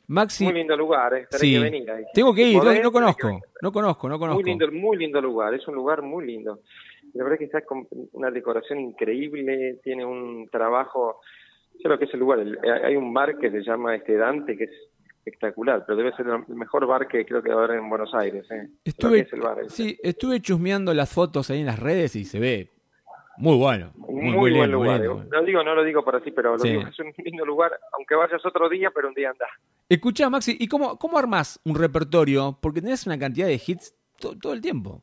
Maxi, 0.08 0.46
Muy 0.46 0.54
lindo 0.54 0.78
lugar, 0.78 1.14
¿eh? 1.16 1.28
Sí, 1.32 1.52
que 1.52 1.60
venir 1.60 1.92
ahí. 1.92 2.06
tengo 2.14 2.34
que 2.34 2.44
ir, 2.44 2.64
no, 2.64 2.92
conozco, 2.94 3.42
no 3.62 3.74
conozco, 3.74 4.08
no 4.08 4.18
conozco. 4.18 4.42
Muy 4.42 4.50
lindo, 4.52 4.72
muy 4.72 4.96
lindo 4.96 5.20
lugar, 5.20 5.54
es 5.54 5.68
un 5.68 5.76
lugar 5.76 6.02
muy 6.02 6.26
lindo. 6.26 6.62
La 7.14 7.26
verdad 7.26 7.40
que 7.40 7.44
está 7.44 7.60
con 7.66 7.90
una 8.14 8.32
decoración 8.32 8.80
increíble, 8.80 9.82
tiene 9.84 10.06
un 10.06 10.48
trabajo, 10.50 11.20
sé 11.82 11.90
lo 11.90 12.00
que 12.00 12.06
es 12.06 12.14
el 12.14 12.22
lugar, 12.22 12.40
hay 12.86 12.96
un 12.96 13.14
bar 13.14 13.38
que 13.38 13.52
se 13.52 13.64
llama 13.64 13.98
este 13.98 14.16
Dante, 14.16 14.56
que 14.56 14.64
es 14.64 14.72
espectacular, 15.30 15.84
pero 15.86 15.98
debe 15.98 16.12
ser 16.16 16.26
el 16.28 16.56
mejor 16.56 16.86
bar 16.86 17.08
que 17.08 17.26
creo 17.26 17.42
que 17.42 17.50
va 17.54 17.62
a 17.62 17.66
haber 17.66 17.78
en 17.78 17.90
Buenos 17.90 18.14
Aires. 18.14 18.46
¿eh? 18.52 18.68
Estuve, 18.84 19.20
es 19.22 19.34
el 19.34 19.42
bar, 19.42 19.58
sí, 19.70 19.98
estuve 20.04 20.42
chusmeando 20.42 20.94
las 20.94 21.12
fotos 21.14 21.50
ahí 21.50 21.60
en 21.62 21.66
las 21.68 21.80
redes 21.80 22.16
y 22.16 22.26
se 22.26 22.40
ve 22.40 22.70
muy 23.38 23.56
bueno. 23.58 23.92
Muy, 23.96 24.14
muy, 24.16 24.24
muy 24.24 24.38
buen 24.38 24.54
lindo, 24.54 24.78
muy 24.80 24.88
lugar. 24.88 25.00
lindo. 25.02 25.22
¿eh? 25.24 25.28
No 25.32 25.44
digo, 25.46 25.64
no 25.64 25.76
lo 25.76 25.84
digo 25.84 26.04
por 26.04 26.16
así, 26.16 26.32
pero 26.32 26.54
lo 26.54 26.60
Sí. 26.60 26.70
digo, 26.70 26.82
es 26.88 27.00
un 27.00 27.14
lindo 27.24 27.46
lugar, 27.46 27.72
aunque 27.98 28.16
vayas 28.16 28.46
otro 28.46 28.68
día, 28.68 28.92
pero 28.94 29.08
un 29.08 29.14
día 29.14 29.30
andás. 29.30 29.50
Escuchá, 29.88 30.30
Maxi, 30.30 30.58
¿y 30.60 30.68
cómo, 30.68 30.98
cómo 30.98 31.18
armás 31.18 31.60
un 31.66 31.76
repertorio? 31.76 32.58
Porque 32.62 32.82
tenés 32.82 33.06
una 33.08 33.18
cantidad 33.18 33.48
de 33.48 33.62
hits 33.66 33.96
to- 34.20 34.38
todo 34.38 34.54
el 34.54 34.62
tiempo. 34.62 35.02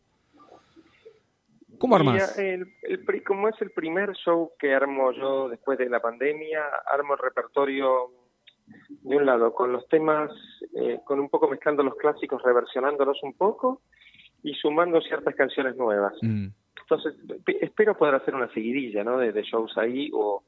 ¿Cómo 1.79 1.97
armás? 1.97 2.39
el- 2.39 2.73
el 2.83 3.23
como 3.25 3.49
es 3.49 3.55
el 3.61 3.71
primer 3.71 4.13
show 4.15 4.53
que 4.59 4.75
armo 4.75 5.13
yo 5.13 5.49
después 5.51 5.77
de 5.79 5.91
la 5.91 6.01
pandemia, 6.01 6.63
armo 6.91 7.15
el 7.15 7.19
repertorio 7.19 8.11
de 8.89 9.17
un 9.17 9.27
lado 9.27 9.53
con 9.55 9.73
los 9.73 9.87
temas, 9.89 10.31
eh, 10.75 11.01
con 11.05 11.21
un 11.21 11.29
poco 11.29 11.49
mezclando 11.49 11.83
los 11.83 11.95
clásicos, 11.97 12.43
reversionándolos 12.43 13.23
un 13.23 13.35
poco 13.35 13.81
y 14.43 14.55
sumando 14.55 15.01
ciertas 15.01 15.35
canciones 15.35 15.77
nuevas. 15.77 16.15
Mm. 16.23 16.49
Entonces, 16.83 17.15
pe- 17.45 17.65
espero 17.65 17.97
poder 17.97 18.15
hacer 18.17 18.35
una 18.35 18.53
seguidilla 18.53 19.03
¿no? 19.05 19.19
de, 19.19 19.33
de 19.33 19.43
shows 19.43 19.77
ahí 19.79 20.11
o 20.13 20.43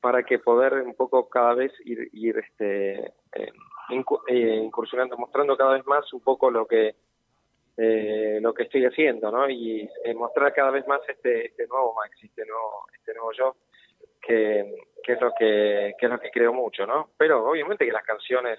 para 0.00 0.22
que 0.22 0.38
poder 0.38 0.74
un 0.82 0.94
poco 0.94 1.28
cada 1.28 1.54
vez 1.54 1.72
ir, 1.84 2.08
ir 2.12 2.36
este, 2.38 3.06
eh, 3.32 3.52
incu- 3.90 4.22
eh, 4.28 4.60
incursionando, 4.62 5.16
mostrando 5.16 5.56
cada 5.56 5.72
vez 5.74 5.86
más 5.86 6.12
un 6.12 6.20
poco 6.20 6.50
lo 6.50 6.66
que 6.66 6.94
eh, 7.76 8.38
lo 8.40 8.54
que 8.54 8.64
estoy 8.64 8.84
haciendo, 8.84 9.32
¿no? 9.32 9.50
Y 9.50 9.88
eh, 10.04 10.14
mostrar 10.14 10.52
cada 10.54 10.70
vez 10.70 10.86
más 10.86 11.00
este, 11.08 11.46
este 11.46 11.66
nuevo 11.66 11.92
Max, 11.94 12.16
este 12.22 12.46
nuevo, 12.46 12.86
este 12.96 13.12
nuevo 13.14 13.32
yo, 13.32 13.56
que, 14.26 14.74
que 15.02 15.12
es 15.12 15.20
lo 15.20 15.32
que, 15.38 15.94
que 15.98 16.06
es 16.06 16.10
lo 16.12 16.18
que 16.20 16.30
creo 16.30 16.52
mucho, 16.52 16.86
¿no? 16.86 17.10
Pero 17.16 17.48
obviamente 17.48 17.84
que 17.84 17.92
las 17.92 18.04
canciones, 18.04 18.58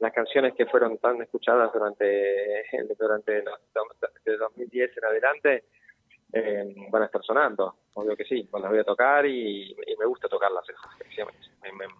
las 0.00 0.12
canciones 0.12 0.54
que 0.54 0.66
fueron 0.66 0.98
tan 0.98 1.20
escuchadas 1.22 1.72
durante 1.72 2.64
durante 2.98 3.42
los, 3.42 3.58
de 4.24 4.36
2010 4.36 4.96
en 4.98 5.04
adelante 5.04 5.64
eh, 6.32 6.74
van 6.90 7.02
a 7.02 7.06
estar 7.06 7.22
sonando, 7.22 7.76
obvio 7.94 8.16
que 8.16 8.24
sí, 8.24 8.48
pues 8.50 8.60
las 8.62 8.70
voy 8.70 8.80
a 8.80 8.84
tocar 8.84 9.24
y, 9.26 9.70
y 9.70 9.96
me 9.98 10.06
gusta 10.06 10.28
tocarlas 10.28 10.64
me, 11.62 11.72
me, 11.72 11.86
me, 11.86 11.94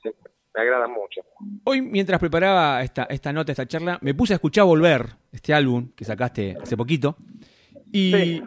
siempre- 0.00 0.30
me 0.54 0.60
agradan 0.60 0.92
mucho. 0.92 1.22
Hoy, 1.64 1.80
mientras 1.80 2.20
preparaba 2.20 2.82
esta, 2.82 3.04
esta 3.04 3.32
nota, 3.32 3.52
esta 3.52 3.66
charla, 3.66 3.98
me 4.02 4.12
puse 4.14 4.34
a 4.34 4.36
escuchar 4.36 4.64
Volver, 4.66 5.06
este 5.32 5.54
álbum 5.54 5.92
que 5.96 6.04
sacaste 6.04 6.54
hace 6.60 6.76
poquito. 6.76 7.16
Y 7.90 8.12
Sí. 8.12 8.42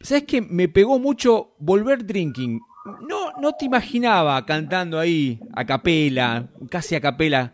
¿Sabes 0.00 0.24
que 0.24 0.42
Me 0.42 0.68
pegó 0.68 0.98
mucho 0.98 1.54
Volver 1.58 2.04
Drinking. 2.04 2.60
No, 3.44 3.52
te 3.52 3.66
imaginaba 3.66 4.42
cantando 4.46 4.98
ahí 4.98 5.38
a 5.54 5.66
capela, 5.66 6.48
casi 6.70 6.94
a 6.94 7.00
capela. 7.02 7.52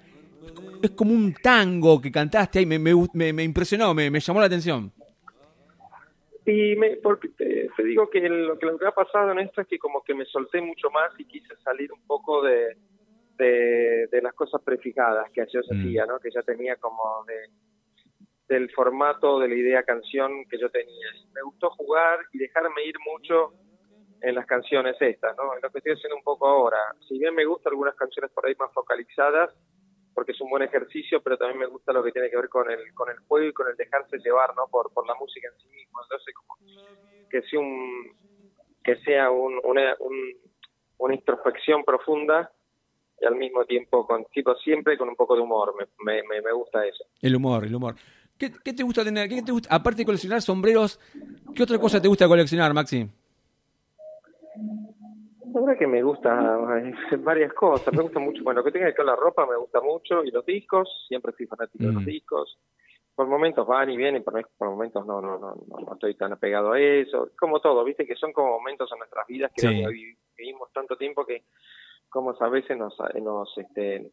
Es 0.81 0.93
como 0.93 1.11
un 1.13 1.35
tango 1.35 2.01
que 2.01 2.13
cantaste 2.13 2.61
ahí, 2.61 2.65
me, 2.67 2.79
me, 2.79 2.93
me- 3.13 3.33
me 3.33 3.43
impresionó, 3.43 3.93
me, 3.93 4.09
me 4.09 4.21
llamó 4.21 4.39
la 4.39 4.47
atención. 4.47 4.93
Y 6.47 6.77
me, 6.77 6.91
porque 6.99 7.31
te, 7.31 7.69
te 7.77 7.83
digo 7.83 8.09
que 8.09 8.21
lo 8.29 8.57
que 8.57 8.67
lo 8.67 8.79
que 8.79 8.87
ha 8.87 8.93
pasado 8.93 9.33
en 9.33 9.41
esto 9.41 9.63
es 9.63 9.67
que 9.67 9.81
como 9.81 10.01
que 10.05 10.15
me 10.15 10.25
solté 10.27 10.61
mucho 10.61 10.91
más 10.93 11.11
y 11.19 11.25
quise 11.25 11.57
salir 11.65 11.93
un 11.93 12.07
poco 12.07 12.41
de, 12.45 12.77
de, 13.37 14.07
de 14.13 14.23
las 14.23 14.33
cosas 14.35 14.63
prefijadas 14.63 15.29
que 15.33 15.45
yo 15.53 15.59
Mm. 15.59 15.81
hacía, 15.81 16.07
¿no? 16.07 16.21
Que 16.21 16.31
ya 16.33 16.43
tenía 16.43 16.77
como 16.77 17.03
de 17.27 17.35
del 18.49 18.71
formato 18.71 19.41
de 19.41 19.49
la 19.49 19.55
idea 19.57 19.83
canción 19.83 20.45
que 20.49 20.57
yo 20.57 20.71
tenía. 20.71 21.07
Y 21.21 21.27
me 21.35 21.43
gustó 21.43 21.71
jugar 21.71 22.21
y 22.33 22.39
dejarme 22.39 22.85
ir 22.85 22.95
mucho 23.13 23.55
en 24.23 24.35
las 24.35 24.47
canciones 24.47 24.97
estas, 25.01 25.37
¿no? 25.37 25.55
Es 25.55 25.63
lo 25.63 25.71
que 25.71 25.79
estoy 25.79 25.93
haciendo 25.95 26.17
un 26.17 26.23
poco 26.23 26.47
ahora. 26.47 26.79
Si 27.09 27.19
bien 27.19 27.35
me 27.35 27.45
gustan 27.45 27.73
algunas 27.73 27.95
canciones 27.95 28.31
por 28.33 28.47
ahí 28.47 28.55
más 28.59 28.73
focalizadas, 28.73 29.51
porque 30.15 30.33
es 30.33 30.41
un 30.41 30.51
buen 30.51 30.63
ejercicio, 30.63 31.23
pero 31.23 31.39
también 31.39 31.59
me 31.61 31.67
gusta 31.67 31.93
lo 31.93 32.03
que 32.03 32.13
tiene 32.13 32.29
que 32.31 32.37
ver 32.37 32.49
con 32.49 32.71
el 32.71 32.93
con 32.95 33.09
el 33.11 33.19
juego 33.21 33.47
y 33.49 33.53
con 33.53 33.69
el 33.69 33.77
dejarse 33.77 34.19
llevar, 34.19 34.55
¿no? 34.57 34.67
Por 34.69 34.93
por 34.93 35.07
la 35.07 35.15
música 35.15 35.49
en 35.49 35.59
sí 35.61 35.69
mismo. 35.69 36.01
Entonces, 36.03 36.35
como 36.35 36.59
que 37.31 37.43
sea 37.43 37.61
un 37.61 38.13
que 38.83 38.97
sea 39.05 39.31
un, 39.31 39.61
una 39.65 39.95
un- 40.01 40.35
una 40.99 41.15
introspección 41.15 41.83
profunda 41.85 42.53
y 43.21 43.25
al 43.25 43.37
mismo 43.37 43.65
tiempo 43.65 44.07
con 44.07 44.25
tipo 44.27 44.55
siempre 44.57 44.99
con 44.99 45.09
un 45.09 45.17
poco 45.17 45.35
de 45.37 45.41
humor. 45.43 45.75
Me, 46.05 46.23
me, 46.25 46.43
me 46.43 46.53
gusta 46.53 46.85
eso. 46.87 47.05
El 47.23 47.37
humor, 47.37 47.65
el 47.65 47.75
humor. 47.75 47.95
¿Qué, 48.37 48.53
qué 48.65 48.73
te 48.75 48.83
gusta 48.83 49.05
tener? 49.05 49.29
¿Qué 49.29 49.43
te 49.43 49.53
gusta? 49.53 49.75
Aparte 49.75 49.99
de 49.99 50.05
coleccionar 50.07 50.43
sombreros, 50.43 50.99
¿qué 51.55 51.63
otra 51.63 51.79
cosa 51.79 52.01
te 52.03 52.09
gusta 52.09 52.27
coleccionar, 52.29 52.75
Maxi? 52.75 53.09
La 55.53 55.61
verdad 55.61 55.79
que 55.79 55.87
me 55.87 56.03
gusta 56.03 56.33
varias 57.21 57.53
cosas. 57.55 57.93
Me 57.95 58.03
gusta 58.03 58.19
mucho, 58.21 58.43
bueno, 58.45 58.61
lo 58.61 58.65
que 58.65 58.73
tenga 58.73 58.85
que 58.87 58.91
ver 58.91 58.97
con 58.97 59.07
la 59.07 59.17
ropa 59.17 59.47
me 59.47 59.57
gusta 59.57 59.81
mucho 59.81 60.23
y 60.25 60.31
los 60.31 60.45
discos, 60.47 60.89
siempre 61.09 61.33
fui 61.33 61.47
fanático 61.47 61.87
de 61.87 61.93
los 61.93 62.03
Mm. 62.03 62.07
discos. 62.07 62.59
Por 63.15 63.27
momentos 63.27 63.67
van 63.67 63.91
y 63.91 63.97
vienen, 63.97 64.23
por, 64.23 64.33
por 64.57 64.69
momentos 64.71 65.05
no, 65.07 65.21
no, 65.21 65.39
no, 65.39 65.55
no, 65.55 65.93
estoy 65.93 66.15
tan 66.15 66.33
apegado 66.33 66.73
a 66.73 66.81
eso. 66.81 67.31
Como 67.39 67.61
todo, 67.61 67.85
viste 67.85 68.07
que 68.07 68.15
son 68.17 68.33
como 68.33 68.53
momentos 68.59 68.91
en 68.93 68.99
nuestras 68.99 69.27
vidas 69.27 69.51
que 69.55 69.63
Sí. 69.63 69.85
vivimos 70.39 70.73
tanto 70.73 70.97
tiempo 70.97 71.27
que 71.27 71.45
como 72.09 72.35
a 72.39 72.49
veces 72.49 72.77
nos, 72.79 72.97
nos 73.21 73.59
este, 73.59 74.11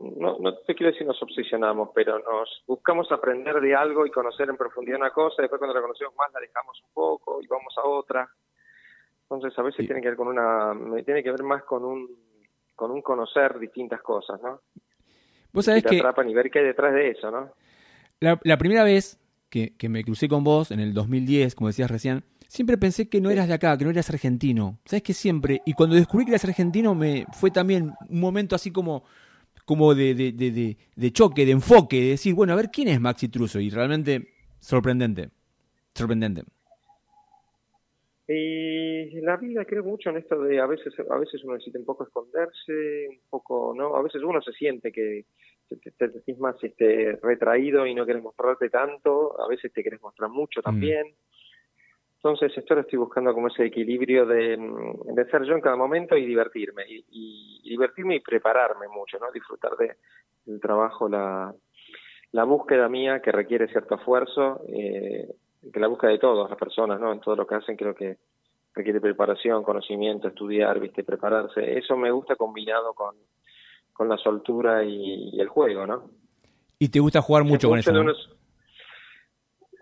no, 0.00 0.38
no 0.40 0.54
te 0.58 0.74
quiero 0.74 0.92
decir 0.92 1.06
nos 1.06 1.22
obsesionamos, 1.22 1.90
pero 1.94 2.18
nos 2.18 2.62
buscamos 2.66 3.10
aprender 3.12 3.60
de 3.60 3.74
algo 3.74 4.04
y 4.06 4.10
conocer 4.10 4.48
en 4.50 4.56
profundidad 4.56 4.98
una 4.98 5.10
cosa, 5.10 5.40
después 5.42 5.58
cuando 5.58 5.74
la 5.74 5.80
conocemos 5.82 6.14
más 6.16 6.32
la 6.32 6.40
dejamos 6.40 6.80
un 6.84 6.92
poco 6.92 7.40
y 7.40 7.46
vamos 7.46 7.74
a 7.78 7.88
otra. 7.88 8.28
Entonces 9.34 9.58
a 9.58 9.62
veces 9.62 9.78
Sí. 9.80 9.86
tiene 9.86 10.00
que 10.02 10.08
ver 10.08 10.16
con 10.16 10.28
una, 10.28 10.72
tiene 11.04 11.22
que 11.22 11.30
ver 11.30 11.42
más 11.42 11.62
con 11.64 11.84
un, 11.84 12.08
con 12.74 12.90
un 12.90 13.02
conocer 13.02 13.58
distintas 13.58 14.02
cosas, 14.02 14.40
¿no? 14.42 14.60
Vos 15.52 15.66
sabés 15.66 15.82
te 15.82 15.90
que 15.90 15.96
atrapan 15.98 16.28
y 16.30 16.34
ver 16.34 16.50
qué 16.50 16.60
hay 16.60 16.64
detrás 16.66 16.94
de 16.94 17.10
eso, 17.10 17.30
¿no? 17.30 17.50
la, 18.20 18.38
la 18.44 18.56
primera 18.56 18.84
vez 18.84 19.18
que, 19.50 19.74
que 19.76 19.88
me 19.88 20.02
crucé 20.04 20.28
con 20.28 20.44
vos, 20.44 20.70
en 20.70 20.80
el 20.80 20.94
2010, 20.94 21.54
como 21.54 21.68
decías 21.68 21.90
recién, 21.90 22.24
siempre 22.48 22.78
pensé 22.78 23.08
que 23.08 23.20
no 23.20 23.30
eras 23.30 23.48
de 23.48 23.54
acá, 23.54 23.76
que 23.76 23.84
no 23.84 23.90
eras 23.90 24.08
argentino. 24.10 24.78
¿Sabes 24.84 25.02
que 25.02 25.12
siempre? 25.12 25.60
Y 25.66 25.74
cuando 25.74 25.96
descubrí 25.96 26.24
que 26.24 26.30
eras 26.30 26.44
argentino, 26.44 26.94
me 26.94 27.26
fue 27.32 27.50
también 27.50 27.92
un 28.08 28.20
momento 28.20 28.54
así 28.56 28.70
como, 28.70 29.04
como 29.66 29.94
de, 29.94 30.14
de, 30.14 30.32
de, 30.32 30.50
de- 30.52 30.76
de 30.96 31.12
choque, 31.12 31.44
de 31.44 31.52
enfoque, 31.52 32.00
de 32.00 32.08
decir, 32.10 32.34
bueno, 32.34 32.52
a 32.54 32.56
ver 32.56 32.70
quién 32.70 32.88
es 32.88 33.00
Maxi 33.00 33.28
Truso. 33.28 33.60
Y 33.60 33.68
realmente 33.70 34.28
sorprendente. 34.60 35.30
Sorprendente. 35.94 36.44
Y 38.28 39.20
la 39.20 39.36
vida 39.36 39.64
creo 39.64 39.82
mucho 39.84 40.10
en 40.10 40.18
esto 40.18 40.40
de 40.42 40.60
a 40.60 40.66
veces 40.66 40.94
a 41.10 41.18
veces 41.18 41.42
uno 41.44 41.54
necesita 41.54 41.78
un 41.78 41.84
poco 41.84 42.04
esconderse, 42.04 43.08
un 43.10 43.20
poco, 43.28 43.74
¿no? 43.76 43.96
A 43.96 44.02
veces 44.02 44.22
uno 44.22 44.40
se 44.40 44.52
siente 44.52 44.92
que 44.92 45.24
te, 45.68 45.76
te, 45.76 45.90
te 45.90 46.10
sentís 46.12 46.38
más 46.38 46.56
este, 46.62 47.18
retraído 47.22 47.84
y 47.86 47.94
no 47.94 48.04
quieres 48.04 48.22
mostrarte 48.22 48.70
tanto, 48.70 49.40
a 49.42 49.48
veces 49.48 49.72
te 49.72 49.82
quieres 49.82 50.00
mostrar 50.00 50.30
mucho 50.30 50.62
también. 50.62 51.06
Entonces, 52.16 52.56
esto 52.56 52.76
lo 52.76 52.82
estoy 52.82 53.00
buscando 53.00 53.34
como 53.34 53.48
ese 53.48 53.64
equilibrio 53.64 54.24
de, 54.24 54.56
mm, 54.56 55.14
de 55.14 55.24
ser 55.24 55.42
yo 55.42 55.54
en 55.54 55.60
cada 55.60 55.74
momento 55.74 56.16
y 56.16 56.24
divertirme. 56.24 56.84
Y, 56.88 57.04
y- 57.10 57.60
y 57.64 57.70
divertirme 57.70 58.14
y 58.16 58.20
prepararme 58.20 58.86
mucho, 58.86 59.18
¿no? 59.18 59.32
Disfrutar 59.32 59.76
de, 59.76 59.96
del 60.44 60.60
trabajo, 60.60 61.08
la, 61.08 61.52
la 62.30 62.44
búsqueda 62.44 62.88
mía 62.88 63.20
que 63.20 63.32
requiere 63.32 63.66
cierto 63.68 63.96
esfuerzo, 63.96 64.60
eh, 64.68 65.26
que 65.72 65.80
la 65.80 65.86
búsqueda 65.88 66.10
de 66.10 66.18
todas 66.18 66.48
las 66.50 66.58
personas, 66.58 66.98
¿no? 67.00 67.12
En 67.12 67.20
todo 67.20 67.36
lo 67.36 67.46
que 67.46 67.54
hacen 67.54 67.76
creo 67.76 67.94
que 67.94 68.18
requiere 68.74 69.00
preparación, 69.00 69.62
conocimiento, 69.62 70.28
estudiar, 70.28 70.80
viste, 70.80 71.04
prepararse. 71.04 71.78
Eso 71.78 71.96
me 71.96 72.10
gusta 72.10 72.36
combinado 72.36 72.94
con, 72.94 73.14
con 73.92 74.08
la 74.08 74.16
soltura 74.16 74.82
y, 74.82 75.30
y 75.34 75.40
el 75.40 75.48
juego, 75.48 75.86
¿no? 75.86 76.10
Y 76.78 76.88
te 76.88 76.98
gusta 77.00 77.20
jugar 77.22 77.44
mucho 77.44 77.68
con 77.68 77.78
eso. 77.78 77.90
unos- 77.92 78.36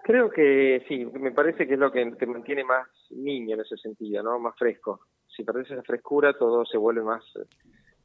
Creo 0.02 0.30
que 0.30 0.84
sí, 0.88 1.04
me 1.04 1.30
parece 1.30 1.66
que 1.68 1.74
es 1.74 1.78
lo 1.78 1.92
que 1.92 2.04
te 2.12 2.26
mantiene 2.26 2.64
más 2.64 2.88
niño 3.10 3.54
en 3.54 3.60
ese 3.60 3.76
sentido, 3.76 4.22
¿no? 4.22 4.38
Más 4.38 4.56
fresco. 4.58 5.00
Si 5.28 5.44
perdés 5.44 5.70
esa 5.70 5.82
frescura, 5.82 6.32
todo 6.36 6.64
se 6.66 6.76
vuelve 6.78 7.02
más 7.02 7.22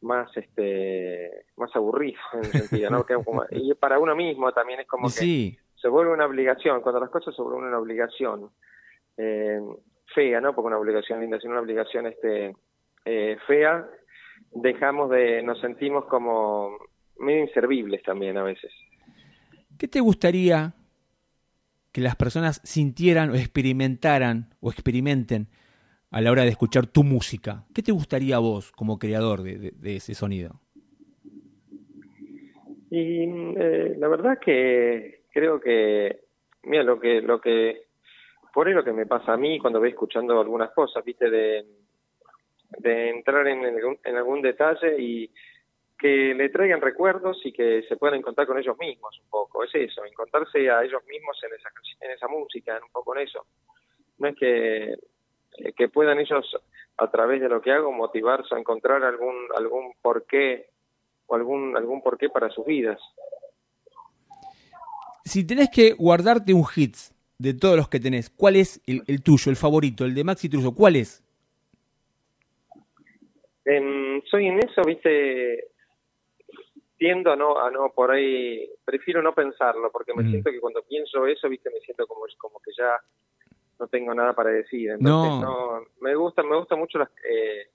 más 0.02 0.30
este 0.38 1.46
más 1.56 1.74
aburrido 1.76 2.20
en 2.34 2.40
ese 2.42 2.60
sentido, 2.68 2.90
¿no? 2.92 3.04
Que 3.08 3.16
como- 3.24 3.46
y 3.50 3.74
para 3.76 3.98
uno 3.98 4.16
mismo 4.16 4.52
también 4.52 4.82
es 4.82 4.88
como 4.88 5.08
Y 5.08 5.12
que 5.12 5.18
sí, 5.18 5.58
se 5.86 5.90
vuelve 5.90 6.14
una 6.14 6.26
obligación, 6.26 6.82
cuando 6.82 7.00
las 7.00 7.12
cosas 7.12 7.36
se 7.36 7.44
vuelven 7.44 7.66
una 7.68 7.78
obligación 7.78 8.50
eh, 9.18 9.60
fea, 10.16 10.42
no 10.42 10.56
porque 10.56 10.66
una 10.70 10.80
obligación 10.80 11.22
linda, 11.22 11.40
sino 11.40 11.52
una 11.52 11.62
obligación 11.62 12.08
este 12.08 12.56
eh, 13.06 13.38
fea, 13.46 13.88
dejamos 14.52 15.12
de, 15.12 15.44
nos 15.44 15.60
sentimos 15.62 16.06
como 16.06 16.76
medio 17.20 17.42
inservibles 17.42 18.02
también 18.02 18.36
a 18.38 18.42
veces. 18.44 18.72
¿qué 19.78 19.88
te 19.88 20.00
gustaría 20.00 20.74
que 21.92 22.02
las 22.02 22.16
personas 22.16 22.62
sintieran 22.64 23.30
o 23.30 23.36
experimentaran 23.36 24.56
o 24.62 24.72
experimenten 24.72 25.50
a 26.10 26.20
la 26.20 26.32
hora 26.32 26.42
de 26.42 26.50
escuchar 26.50 26.88
tu 26.88 27.04
música? 27.04 27.66
¿Qué 27.76 27.84
te 27.84 27.92
gustaría 27.92 28.38
a 28.38 28.40
vos 28.40 28.72
como 28.72 28.98
creador 28.98 29.44
de, 29.44 29.60
de- 29.60 29.72
de 29.78 29.96
ese 29.98 30.16
sonido? 30.16 30.62
Y 32.90 33.24
eh, 33.60 33.96
la 34.00 34.08
verdad 34.08 34.40
que 34.44 35.25
creo 35.36 35.60
que, 35.60 36.22
mira, 36.64 36.84
lo 36.84 36.98
que, 36.98 37.22
lo 37.22 37.42
que, 37.42 37.88
por 38.54 38.68
ahí 38.68 38.74
lo 38.74 38.86
que 38.86 38.94
me 38.94 39.06
pasa 39.06 39.34
a 39.34 39.38
mí 39.38 39.60
cuando 39.60 39.80
voy 39.80 39.90
escuchando 39.90 40.40
algunas 40.40 40.72
cosas, 40.72 41.04
viste, 41.04 41.30
de, 41.30 41.66
entrar 43.10 43.46
en, 43.46 43.66
algún, 44.16 44.42
detalle 44.42 44.96
y 44.98 45.30
que 46.00 46.34
le 46.34 46.48
traigan 46.50 46.80
recuerdos 46.80 47.42
y 47.44 47.52
que 47.52 47.84
se 47.84 47.98
puedan 47.98 48.20
encontrar 48.20 48.48
con 48.48 48.58
ellos 48.58 48.78
mismos 48.78 49.20
un 49.22 49.30
poco, 49.30 49.66
es 49.66 49.76
eso, 49.76 50.06
encontrarse 50.06 50.70
a 50.70 50.84
ellos 50.84 51.04
mismos 51.06 51.38
en 51.44 51.54
esa, 51.54 51.70
en 52.00 52.12
esa 52.12 52.28
música, 52.30 52.80
un 52.82 52.92
poco 52.94 53.14
en 53.18 53.24
eso. 53.24 53.46
No 54.20 54.30
es 54.30 54.38
que, 54.38 54.94
eh, 55.58 55.74
que 55.76 55.90
puedan 55.90 56.20
ellos 56.20 56.46
a 56.98 57.12
través 57.12 57.42
de 57.42 57.50
lo 57.50 57.62
que 57.62 57.74
hago 57.74 57.92
motivarse 57.92 58.56
a 58.56 58.60
encontrar 58.60 59.04
algún, 59.04 59.36
algún 59.58 59.96
porqué 60.02 60.70
o 61.28 61.36
algún, 61.36 61.76
algún 61.76 62.02
porqué 62.02 62.30
para 62.30 62.50
sus 62.52 62.66
vidas. 62.66 63.02
Si 65.26 65.44
tenés 65.46 65.70
que 65.72 65.94
guardarte 65.94 66.54
un 66.54 66.64
hits 66.76 67.14
de 67.40 67.54
todos 67.56 67.76
los 67.76 67.90
que 67.90 68.00
tenés, 68.00 68.30
¿cuál 68.30 68.56
es 68.56 68.80
el, 68.86 69.04
el 69.08 69.22
tuyo, 69.24 69.50
el 69.50 69.56
favorito, 69.58 70.06
el 70.06 70.14
de 70.14 70.24
Maxi 70.24 70.48
Truso? 70.50 70.74
¿Cuál 70.74 70.96
es? 70.98 71.24
Em, 73.66 74.22
soy 74.30 74.46
en 74.48 74.60
eso, 74.60 74.84
viste, 74.86 75.70
tiendo 76.98 77.32
a 77.32 77.36
no, 77.36 77.58
a 77.60 77.72
no, 77.72 77.90
por 77.90 78.12
ahí, 78.12 78.70
prefiero 78.86 79.24
no 79.24 79.34
pensarlo, 79.34 79.92
porque 79.92 80.14
me 80.14 80.24
Mm. 80.24 80.30
siento 80.30 80.52
que 80.52 80.60
cuando 80.60 80.84
pienso 80.84 81.26
eso, 81.26 81.50
viste, 81.50 81.72
me 81.72 81.80
siento 81.80 82.06
como, 82.06 82.22
como 82.38 82.60
que 82.60 82.72
ya 82.78 82.96
no 83.80 83.88
tengo 83.88 84.14
nada 84.14 84.34
para 84.34 84.52
decir. 84.52 84.92
Entonces, 84.92 85.32
No. 85.32 85.42
no, 85.42 85.86
me 86.02 86.16
gusta, 86.16 86.44
me 86.44 86.56
gusta 86.56 86.76
mucho 86.76 87.00
las, 87.00 87.10
eh, 87.28 87.72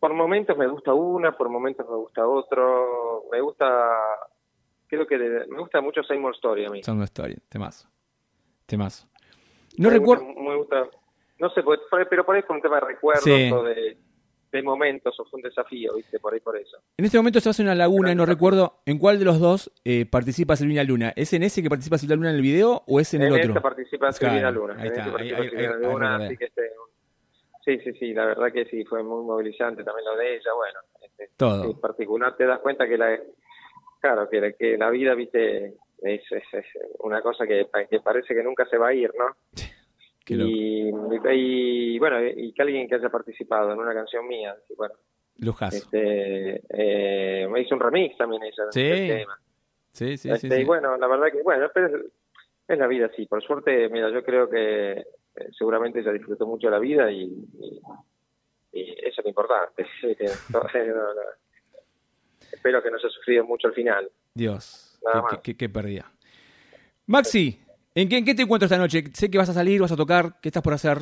por 0.00 0.14
momentos 0.14 0.56
me 0.56 0.66
gusta 0.66 0.94
una, 0.94 1.36
por 1.36 1.50
momentos 1.50 1.86
me 1.88 1.96
gusta 1.96 2.26
otro, 2.26 3.24
me 3.30 3.40
gusta, 3.42 3.66
creo 4.88 5.06
que 5.06 5.18
de- 5.18 5.46
me 5.46 5.58
gusta 5.60 5.80
mucho 5.80 6.02
Seymour 6.02 6.34
Story 6.34 6.64
a 6.66 6.70
mí. 6.70 6.80
Una 6.88 7.04
historia, 7.04 7.36
temazo. 7.48 7.88
Temazo. 8.66 9.06
No 9.76 9.90
recuerdo. 9.90 10.24
Gusta, 10.24 10.40
me 10.42 10.56
gusta, 10.56 10.88
no 11.38 11.50
sé, 11.50 11.62
pero 12.10 12.24
por 12.24 12.34
ahí 12.34 12.40
es 12.40 12.46
por 12.46 12.56
un 12.56 12.62
tema 12.62 12.76
de 12.80 12.86
recuerdos 12.86 13.24
Sí. 13.24 13.50
o 13.52 13.62
de, 13.62 13.96
de 14.50 14.62
momentos, 14.62 15.18
o 15.20 15.24
fue 15.26 15.38
un 15.38 15.42
desafío, 15.42 15.94
viste, 15.94 16.18
por 16.18 16.34
ahí 16.34 16.40
por 16.40 16.56
eso. 16.56 16.78
En 16.96 17.04
este 17.04 17.16
momento 17.18 17.38
estás 17.38 17.58
en 17.60 17.66
una 17.66 17.74
laguna 17.74 18.10
y 18.12 18.14
no 18.14 18.26
recuerdo 18.26 18.80
en 18.86 18.98
cuál 18.98 19.18
de 19.18 19.24
los 19.24 19.38
dos 19.38 19.70
eh, 19.84 20.04
participa 20.06 20.56
Silvina 20.56 20.82
Luna. 20.84 21.12
¿Es 21.16 21.32
en 21.32 21.42
ese 21.44 21.62
que 21.62 21.68
participa 21.68 21.98
Silvina 21.98 22.16
Luna 22.16 22.30
en 22.30 22.36
el 22.36 22.42
video 22.42 22.82
o 22.86 22.98
es 22.98 23.12
en, 23.14 23.22
el 23.22 23.32
otro? 23.32 23.42
esta 23.48 23.60
participa 23.60 24.10
Silvina 24.12 24.50
Luna. 24.50 24.74
ahí 24.74 24.80
en 24.88 24.92
está, 24.92 25.04
ahí- 25.04 25.32
ahí- 25.32 26.26
así 26.26 26.36
que 26.36 26.44
este, 26.46 26.62
sí, 27.64 27.78
sí, 27.84 27.92
sí, 27.98 28.14
la 28.14 28.24
verdad 28.26 28.50
que 28.52 28.64
sí, 28.66 28.84
fue 28.84 29.02
muy 29.02 29.22
movilizante 29.24 29.84
también 29.84 30.06
lo 30.06 30.16
de 30.16 30.36
ella, 30.36 30.50
bueno, 30.56 30.80
este, 31.02 31.30
Todo. 31.36 31.64
en 31.64 31.80
particular 31.80 32.34
te 32.36 32.46
das 32.46 32.58
cuenta 32.60 32.88
que 32.88 32.96
la, 32.98 33.18
claro, 34.00 34.28
que 34.28 34.40
la, 34.40 34.52
que 34.52 34.76
la 34.78 34.90
vida, 34.90 35.14
viste, 35.14 35.74
es, 36.02 36.22
es, 36.30 36.42
es 36.52 36.66
una 37.00 37.20
cosa 37.22 37.46
que, 37.46 37.66
que 37.90 38.00
parece 38.00 38.34
que 38.34 38.42
nunca 38.42 38.66
se 38.66 38.78
va 38.78 38.88
a 38.88 38.94
ir, 38.94 39.12
¿no? 39.18 39.36
Y, 40.30 40.90
y, 41.32 41.98
bueno, 41.98 42.22
y 42.22 42.52
que 42.52 42.62
alguien 42.62 42.86
que 42.86 42.96
haya 42.96 43.08
participado 43.08 43.72
en 43.72 43.78
una 43.78 43.94
canción 43.94 44.26
mía, 44.28 44.54
bueno, 44.76 44.94
Lujazo. 45.38 45.76
este, 45.76 46.62
eh, 46.68 47.48
me 47.48 47.62
hizo 47.62 47.74
un 47.74 47.80
remix 47.80 48.16
también 48.18 48.42
ella, 48.42 48.64
Sí, 48.70 49.08
tema. 49.08 49.38
Sí, 49.92 50.16
sí, 50.16 50.18
sí. 50.18 50.30
Este, 50.30 50.56
sí. 50.56 50.62
Y 50.62 50.64
bueno, 50.64 50.96
la 50.98 51.06
verdad 51.06 51.32
que, 51.32 51.42
bueno, 51.42 51.68
pero 51.72 51.86
es, 51.86 52.04
es 52.68 52.78
la 52.78 52.86
vida 52.86 53.06
así. 53.06 53.24
Por 53.26 53.42
suerte, 53.42 53.88
mira, 53.88 54.10
yo 54.10 54.22
creo 54.22 54.50
que 54.50 54.92
eh, 54.92 55.04
seguramente 55.56 56.00
ella 56.00 56.12
disfrutó 56.12 56.46
mucho 56.46 56.68
la 56.68 56.78
vida 56.78 57.10
y, 57.10 57.22
y, 57.22 57.80
y 58.72 58.90
eso 59.06 59.20
es 59.20 59.24
lo 59.24 59.28
importante. 59.30 59.86
Sí, 60.00 60.14
no, 60.52 60.60
no. 60.60 61.47
Espero 62.52 62.82
que 62.82 62.90
no 62.90 62.96
haya 62.96 63.08
sufrido 63.08 63.44
mucho 63.44 63.68
al 63.68 63.74
final. 63.74 64.10
Dios, 64.34 64.98
qué, 65.12 65.20
qué- 65.30 65.42
qué- 65.42 65.56
qué 65.56 65.68
pérdida. 65.68 66.10
Maxi, 67.06 67.60
¿en 67.94 68.08
qué, 68.08 68.18
en 68.18 68.24
qué 68.24 68.34
te 68.34 68.42
encuentras 68.42 68.70
esta 68.70 68.80
noche? 68.82 69.04
Sé 69.14 69.30
que 69.30 69.38
vas 69.38 69.48
a 69.48 69.54
salir, 69.54 69.80
vas 69.80 69.92
a 69.92 69.96
tocar, 69.96 70.40
¿qué 70.42 70.48
estás 70.48 70.62
por 70.62 70.72
hacer? 70.74 70.98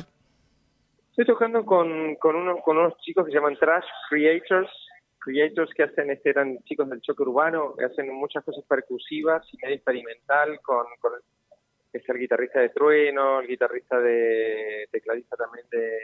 Estoy 1.09 1.25
tocando 1.25 1.65
con, 1.65 2.15
con, 2.15 2.35
unos, 2.35 2.61
con 2.63 2.77
unos 2.77 2.97
chicos 3.01 3.25
que 3.25 3.31
se 3.31 3.37
llaman 3.37 3.57
Trash 3.57 3.85
Creators. 4.09 4.69
Creators 5.19 5.71
que 5.73 5.83
hacen, 5.83 6.09
este, 6.11 6.29
eran 6.29 6.59
chicos 6.63 6.89
del 6.89 7.01
choque 7.01 7.23
urbano, 7.23 7.75
que 7.75 7.85
hacen 7.85 8.13
muchas 8.13 8.43
cosas 8.45 8.63
percusivas 8.65 9.45
y 9.51 9.57
medio 9.57 9.75
experimental 9.75 10.59
con, 10.61 10.85
con 10.99 11.13
es 11.91 12.07
el 12.07 12.17
guitarrista 12.19 12.59
de 12.59 12.69
Trueno, 12.69 13.39
el 13.41 13.47
guitarrista 13.47 13.99
de 13.99 14.87
tecladista 14.91 15.35
también 15.35 15.65
de 15.71 15.97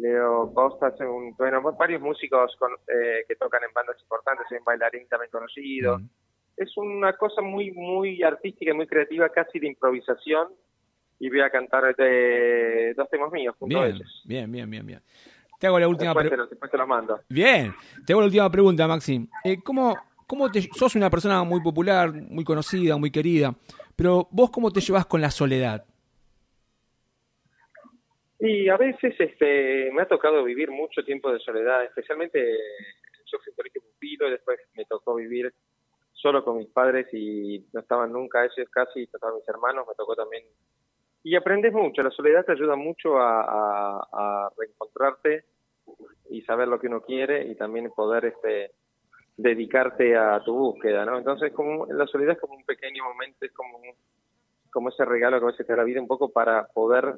Leo 0.00 0.52
Costa, 0.54 0.88
hace 0.88 1.04
un, 1.04 1.34
bueno, 1.36 1.60
varios 1.78 2.00
músicos 2.00 2.54
con- 2.58 2.72
eh, 2.88 3.24
que 3.28 3.36
tocan 3.36 3.62
en 3.64 3.72
bandas 3.74 3.96
importantes, 4.00 4.46
hay 4.50 4.58
un 4.58 4.64
bailarín 4.64 5.06
también 5.08 5.30
conocido. 5.30 5.98
Mm. 5.98 6.08
Es 6.56 6.76
una 6.76 7.12
cosa 7.14 7.42
muy, 7.42 7.70
muy 7.72 8.22
artística 8.22 8.70
y 8.70 8.74
muy 8.74 8.86
creativa, 8.86 9.28
casi 9.30 9.58
de 9.58 9.68
improvisación, 9.68 10.48
y 11.18 11.28
voy 11.28 11.40
a 11.40 11.50
cantar 11.50 11.94
de 11.96 12.94
dos 12.96 13.08
temas 13.10 13.30
míos 13.30 13.54
junto 13.58 13.78
a 13.78 13.84
Bien, 13.84 13.96
ellos. 13.96 14.22
bien, 14.24 14.50
bien, 14.50 14.70
bien, 14.70 14.86
bien. 14.86 15.02
Te 15.58 15.66
hago 15.66 15.78
la 15.78 15.88
última 15.88 16.14
pregunta. 16.14 16.46
después 16.48 16.70
te 16.70 16.78
mando. 16.78 17.20
Bien, 17.28 17.74
te 18.06 18.12
hago 18.14 18.22
la 18.22 18.26
última 18.26 18.50
pregunta, 18.50 18.88
Maxi. 18.88 19.28
Eh, 19.44 19.58
¿cómo, 19.62 19.94
cómo 20.26 20.50
te, 20.50 20.62
sos 20.62 20.96
una 20.96 21.10
persona 21.10 21.42
muy 21.44 21.60
popular, 21.60 22.12
muy 22.12 22.44
conocida, 22.44 22.96
muy 22.96 23.10
querida, 23.10 23.54
pero 23.94 24.26
vos 24.30 24.50
cómo 24.50 24.70
te 24.70 24.80
llevas 24.80 25.04
con 25.04 25.20
la 25.20 25.30
soledad? 25.30 25.84
Y 28.40 28.68
a 28.68 28.76
veces 28.76 29.14
este, 29.18 29.90
me 29.92 30.02
ha 30.02 30.08
tocado 30.08 30.42
vivir 30.44 30.70
mucho 30.70 31.04
tiempo 31.04 31.30
de 31.30 31.38
soledad, 31.40 31.84
especialmente 31.84 32.40
yo 33.26 33.38
fui 33.44 33.52
colegio 33.54 33.82
pupilo 33.82 34.28
y 34.28 34.30
después 34.32 34.58
me 34.74 34.84
tocó 34.86 35.14
vivir 35.14 35.52
solo 36.12 36.42
con 36.44 36.56
mis 36.58 36.68
padres 36.68 37.06
y 37.12 37.66
no 37.72 37.80
estaban 37.80 38.12
nunca 38.12 38.44
ellos 38.44 38.68
casi, 38.70 39.02
estaban 39.02 39.36
mis 39.36 39.48
hermanos, 39.48 39.86
me 39.86 39.94
tocó 39.94 40.16
también. 40.16 40.44
Y 41.22 41.36
aprendes 41.36 41.72
mucho, 41.72 42.02
la 42.02 42.10
soledad 42.10 42.44
te 42.46 42.52
ayuda 42.52 42.76
mucho 42.76 43.18
a, 43.18 44.00
a- 44.12 44.50
reencontrarte 44.56 45.44
y 46.30 46.42
saber 46.42 46.68
lo 46.68 46.80
que 46.80 46.86
uno 46.86 47.02
quiere 47.02 47.46
y 47.46 47.54
también 47.56 47.90
poder 47.90 48.24
este 48.26 48.72
dedicarte 49.36 50.16
a 50.16 50.42
tu 50.44 50.54
búsqueda, 50.54 51.04
¿no? 51.04 51.18
Entonces, 51.18 51.52
como 51.52 51.86
la 51.86 52.06
soledad 52.06 52.34
es 52.34 52.40
como 52.40 52.54
un 52.54 52.64
pequeño 52.64 53.04
momento, 53.04 53.44
es 53.44 53.52
como 53.52 53.78
como 54.72 54.88
ese 54.90 55.04
regalo 55.04 55.38
que 55.38 55.44
a 55.44 55.50
veces 55.50 55.66
te 55.66 55.72
da 55.72 55.78
la 55.78 55.84
vida 55.84 56.00
un 56.00 56.06
poco 56.06 56.30
para 56.30 56.66
poder 56.68 57.16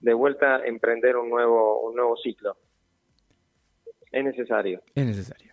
de 0.00 0.14
vuelta 0.14 0.64
emprender 0.64 1.16
un 1.16 1.28
nuevo 1.30 1.80
un 1.88 1.94
nuevo 1.94 2.16
ciclo. 2.16 2.56
Es 4.10 4.24
necesario. 4.24 4.82
Es 4.94 5.06
necesario. 5.06 5.52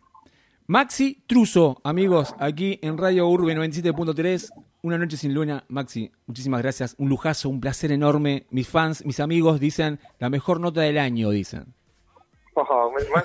Maxi 0.69 1.23
Truso, 1.27 1.79
amigos, 1.83 2.35
aquí 2.39 2.79
en 2.81 2.97
Radio 2.97 3.27
Urbe 3.29 3.53
97.3, 3.55 4.49
una 4.81 4.97
noche 4.97 5.15
sin 5.15 5.33
luna. 5.33 5.63
Maxi, 5.69 6.11
muchísimas 6.25 6.61
gracias, 6.61 6.95
un 6.97 7.07
lujazo, 7.07 7.47
un 7.49 7.61
placer 7.61 7.91
enorme. 7.91 8.47
Mis 8.49 8.67
fans, 8.67 9.05
mis 9.05 9.19
amigos 9.21 9.59
dicen 9.61 9.99
la 10.19 10.29
mejor 10.29 10.59
nota 10.59 10.81
del 10.81 10.97
año, 10.97 11.29
dicen. 11.29 11.73
Ma- 12.55 12.65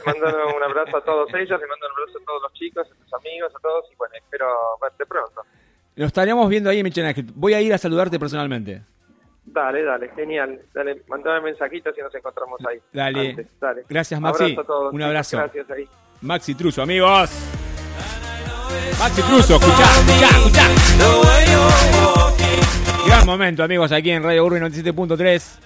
mandando 0.06 0.56
un 0.56 0.62
abrazo 0.62 0.98
a 0.98 1.04
todos 1.04 1.28
ellos, 1.34 1.58
le 1.60 1.66
mando 1.66 1.86
un 1.86 1.92
abrazo 2.02 2.18
a 2.20 2.24
todos 2.26 2.42
los 2.42 2.52
chicos, 2.52 2.86
a 2.86 2.94
tus 3.02 3.14
amigos, 3.14 3.52
a 3.56 3.58
todos 3.60 3.86
y 3.90 3.96
bueno, 3.96 4.14
espero 4.16 4.46
verte 4.80 5.06
pronto. 5.06 5.40
Nos 5.96 6.06
estaríamos 6.08 6.48
viendo 6.48 6.68
ahí 6.70 6.78
en 6.80 6.84
Michel 6.84 7.06
Ángel. 7.06 7.26
Voy 7.34 7.54
a 7.54 7.60
ir 7.62 7.72
a 7.72 7.78
saludarte 7.78 8.18
personalmente. 8.20 8.82
Dale, 9.44 9.82
dale, 9.82 10.08
genial. 10.14 10.60
Dale, 10.72 11.02
mandame 11.08 11.40
mensajitos 11.42 11.96
y 11.98 12.00
nos 12.00 12.14
encontramos 12.14 12.60
ahí. 12.68 12.78
Dale. 12.92 13.30
Antes, 13.30 13.46
dale. 13.60 13.84
Gracias, 13.88 14.20
Maxi. 14.20 14.44
Abrazo 14.44 14.60
a 14.60 14.64
todos, 14.64 14.94
Un 14.94 15.02
abrazo. 15.02 15.36
Gracias 15.38 15.70
ahí. 15.70 15.88
Maxi 16.20 16.54
Truso, 16.54 16.82
amigos. 16.82 17.30
Maxi 18.98 19.22
Truso, 19.22 19.56
escuchá, 19.56 19.84
escuchá, 20.00 20.28
escuchá. 20.38 20.68
Gran 23.06 23.26
momento, 23.26 23.64
amigos, 23.64 23.90
aquí 23.92 24.10
en 24.10 24.22
Radio 24.22 24.44
Urbe 24.44 24.60
97.3. 24.60 25.58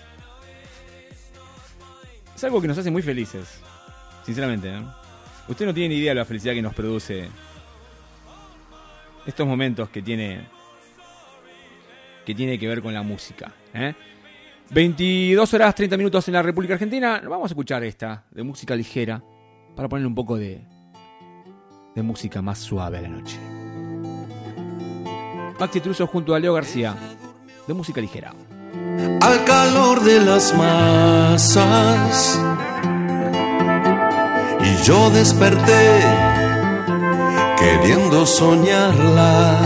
Es 2.35 2.45
algo 2.45 2.61
que 2.61 2.69
nos 2.69 2.79
hace 2.79 2.91
muy 2.91 3.03
felices. 3.03 3.61
Sinceramente, 4.25 4.69
¿eh? 4.69 4.83
Usted 5.49 5.67
no 5.67 5.75
tiene 5.75 5.95
ni 5.95 6.01
idea 6.01 6.11
de 6.11 6.17
la 6.17 6.25
felicidad 6.25 6.55
que 6.55 6.63
nos 6.63 6.75
produce 6.75 7.29
estos 9.27 9.47
momentos 9.47 9.89
que 9.91 10.03
tiene 10.03 10.47
que 12.27 12.35
tiene 12.35 12.59
que 12.59 12.69
ver 12.69 12.83
con 12.83 12.93
la 12.93 13.03
música. 13.03 13.53
¿eh? 13.73 13.95
22 14.71 15.55
horas 15.55 15.75
30 15.75 15.97
minutos 15.97 16.27
en 16.29 16.35
la 16.35 16.43
República 16.43 16.75
Argentina. 16.75 17.23
Vamos 17.25 17.51
a 17.51 17.53
escuchar 17.55 17.85
esta 17.85 18.25
de 18.31 18.43
música 18.43 18.75
ligera 18.77 19.23
para 19.75 19.89
ponerle 19.89 20.09
un 20.09 20.15
poco 20.15 20.37
de 20.37 20.61
de 21.95 22.03
música 22.03 22.43
más 22.43 22.59
suave 22.59 22.99
a 22.99 23.03
la 23.03 23.09
noche. 23.09 23.39
Maxi 25.59 25.81
Truso 25.81 26.07
junto 26.07 26.35
a 26.35 26.39
Leo 26.39 26.53
García 26.53 26.95
de 27.67 27.73
música 27.73 28.03
ligera. 28.03 28.35
al 29.23 29.45
calor 29.45 30.03
de 30.03 30.21
las 30.21 30.55
masas. 30.55 32.39
Y 34.61 34.85
yo 34.85 35.11
desperté 35.11 36.01
queriendo 37.57 38.27
soñarla. 38.27 39.66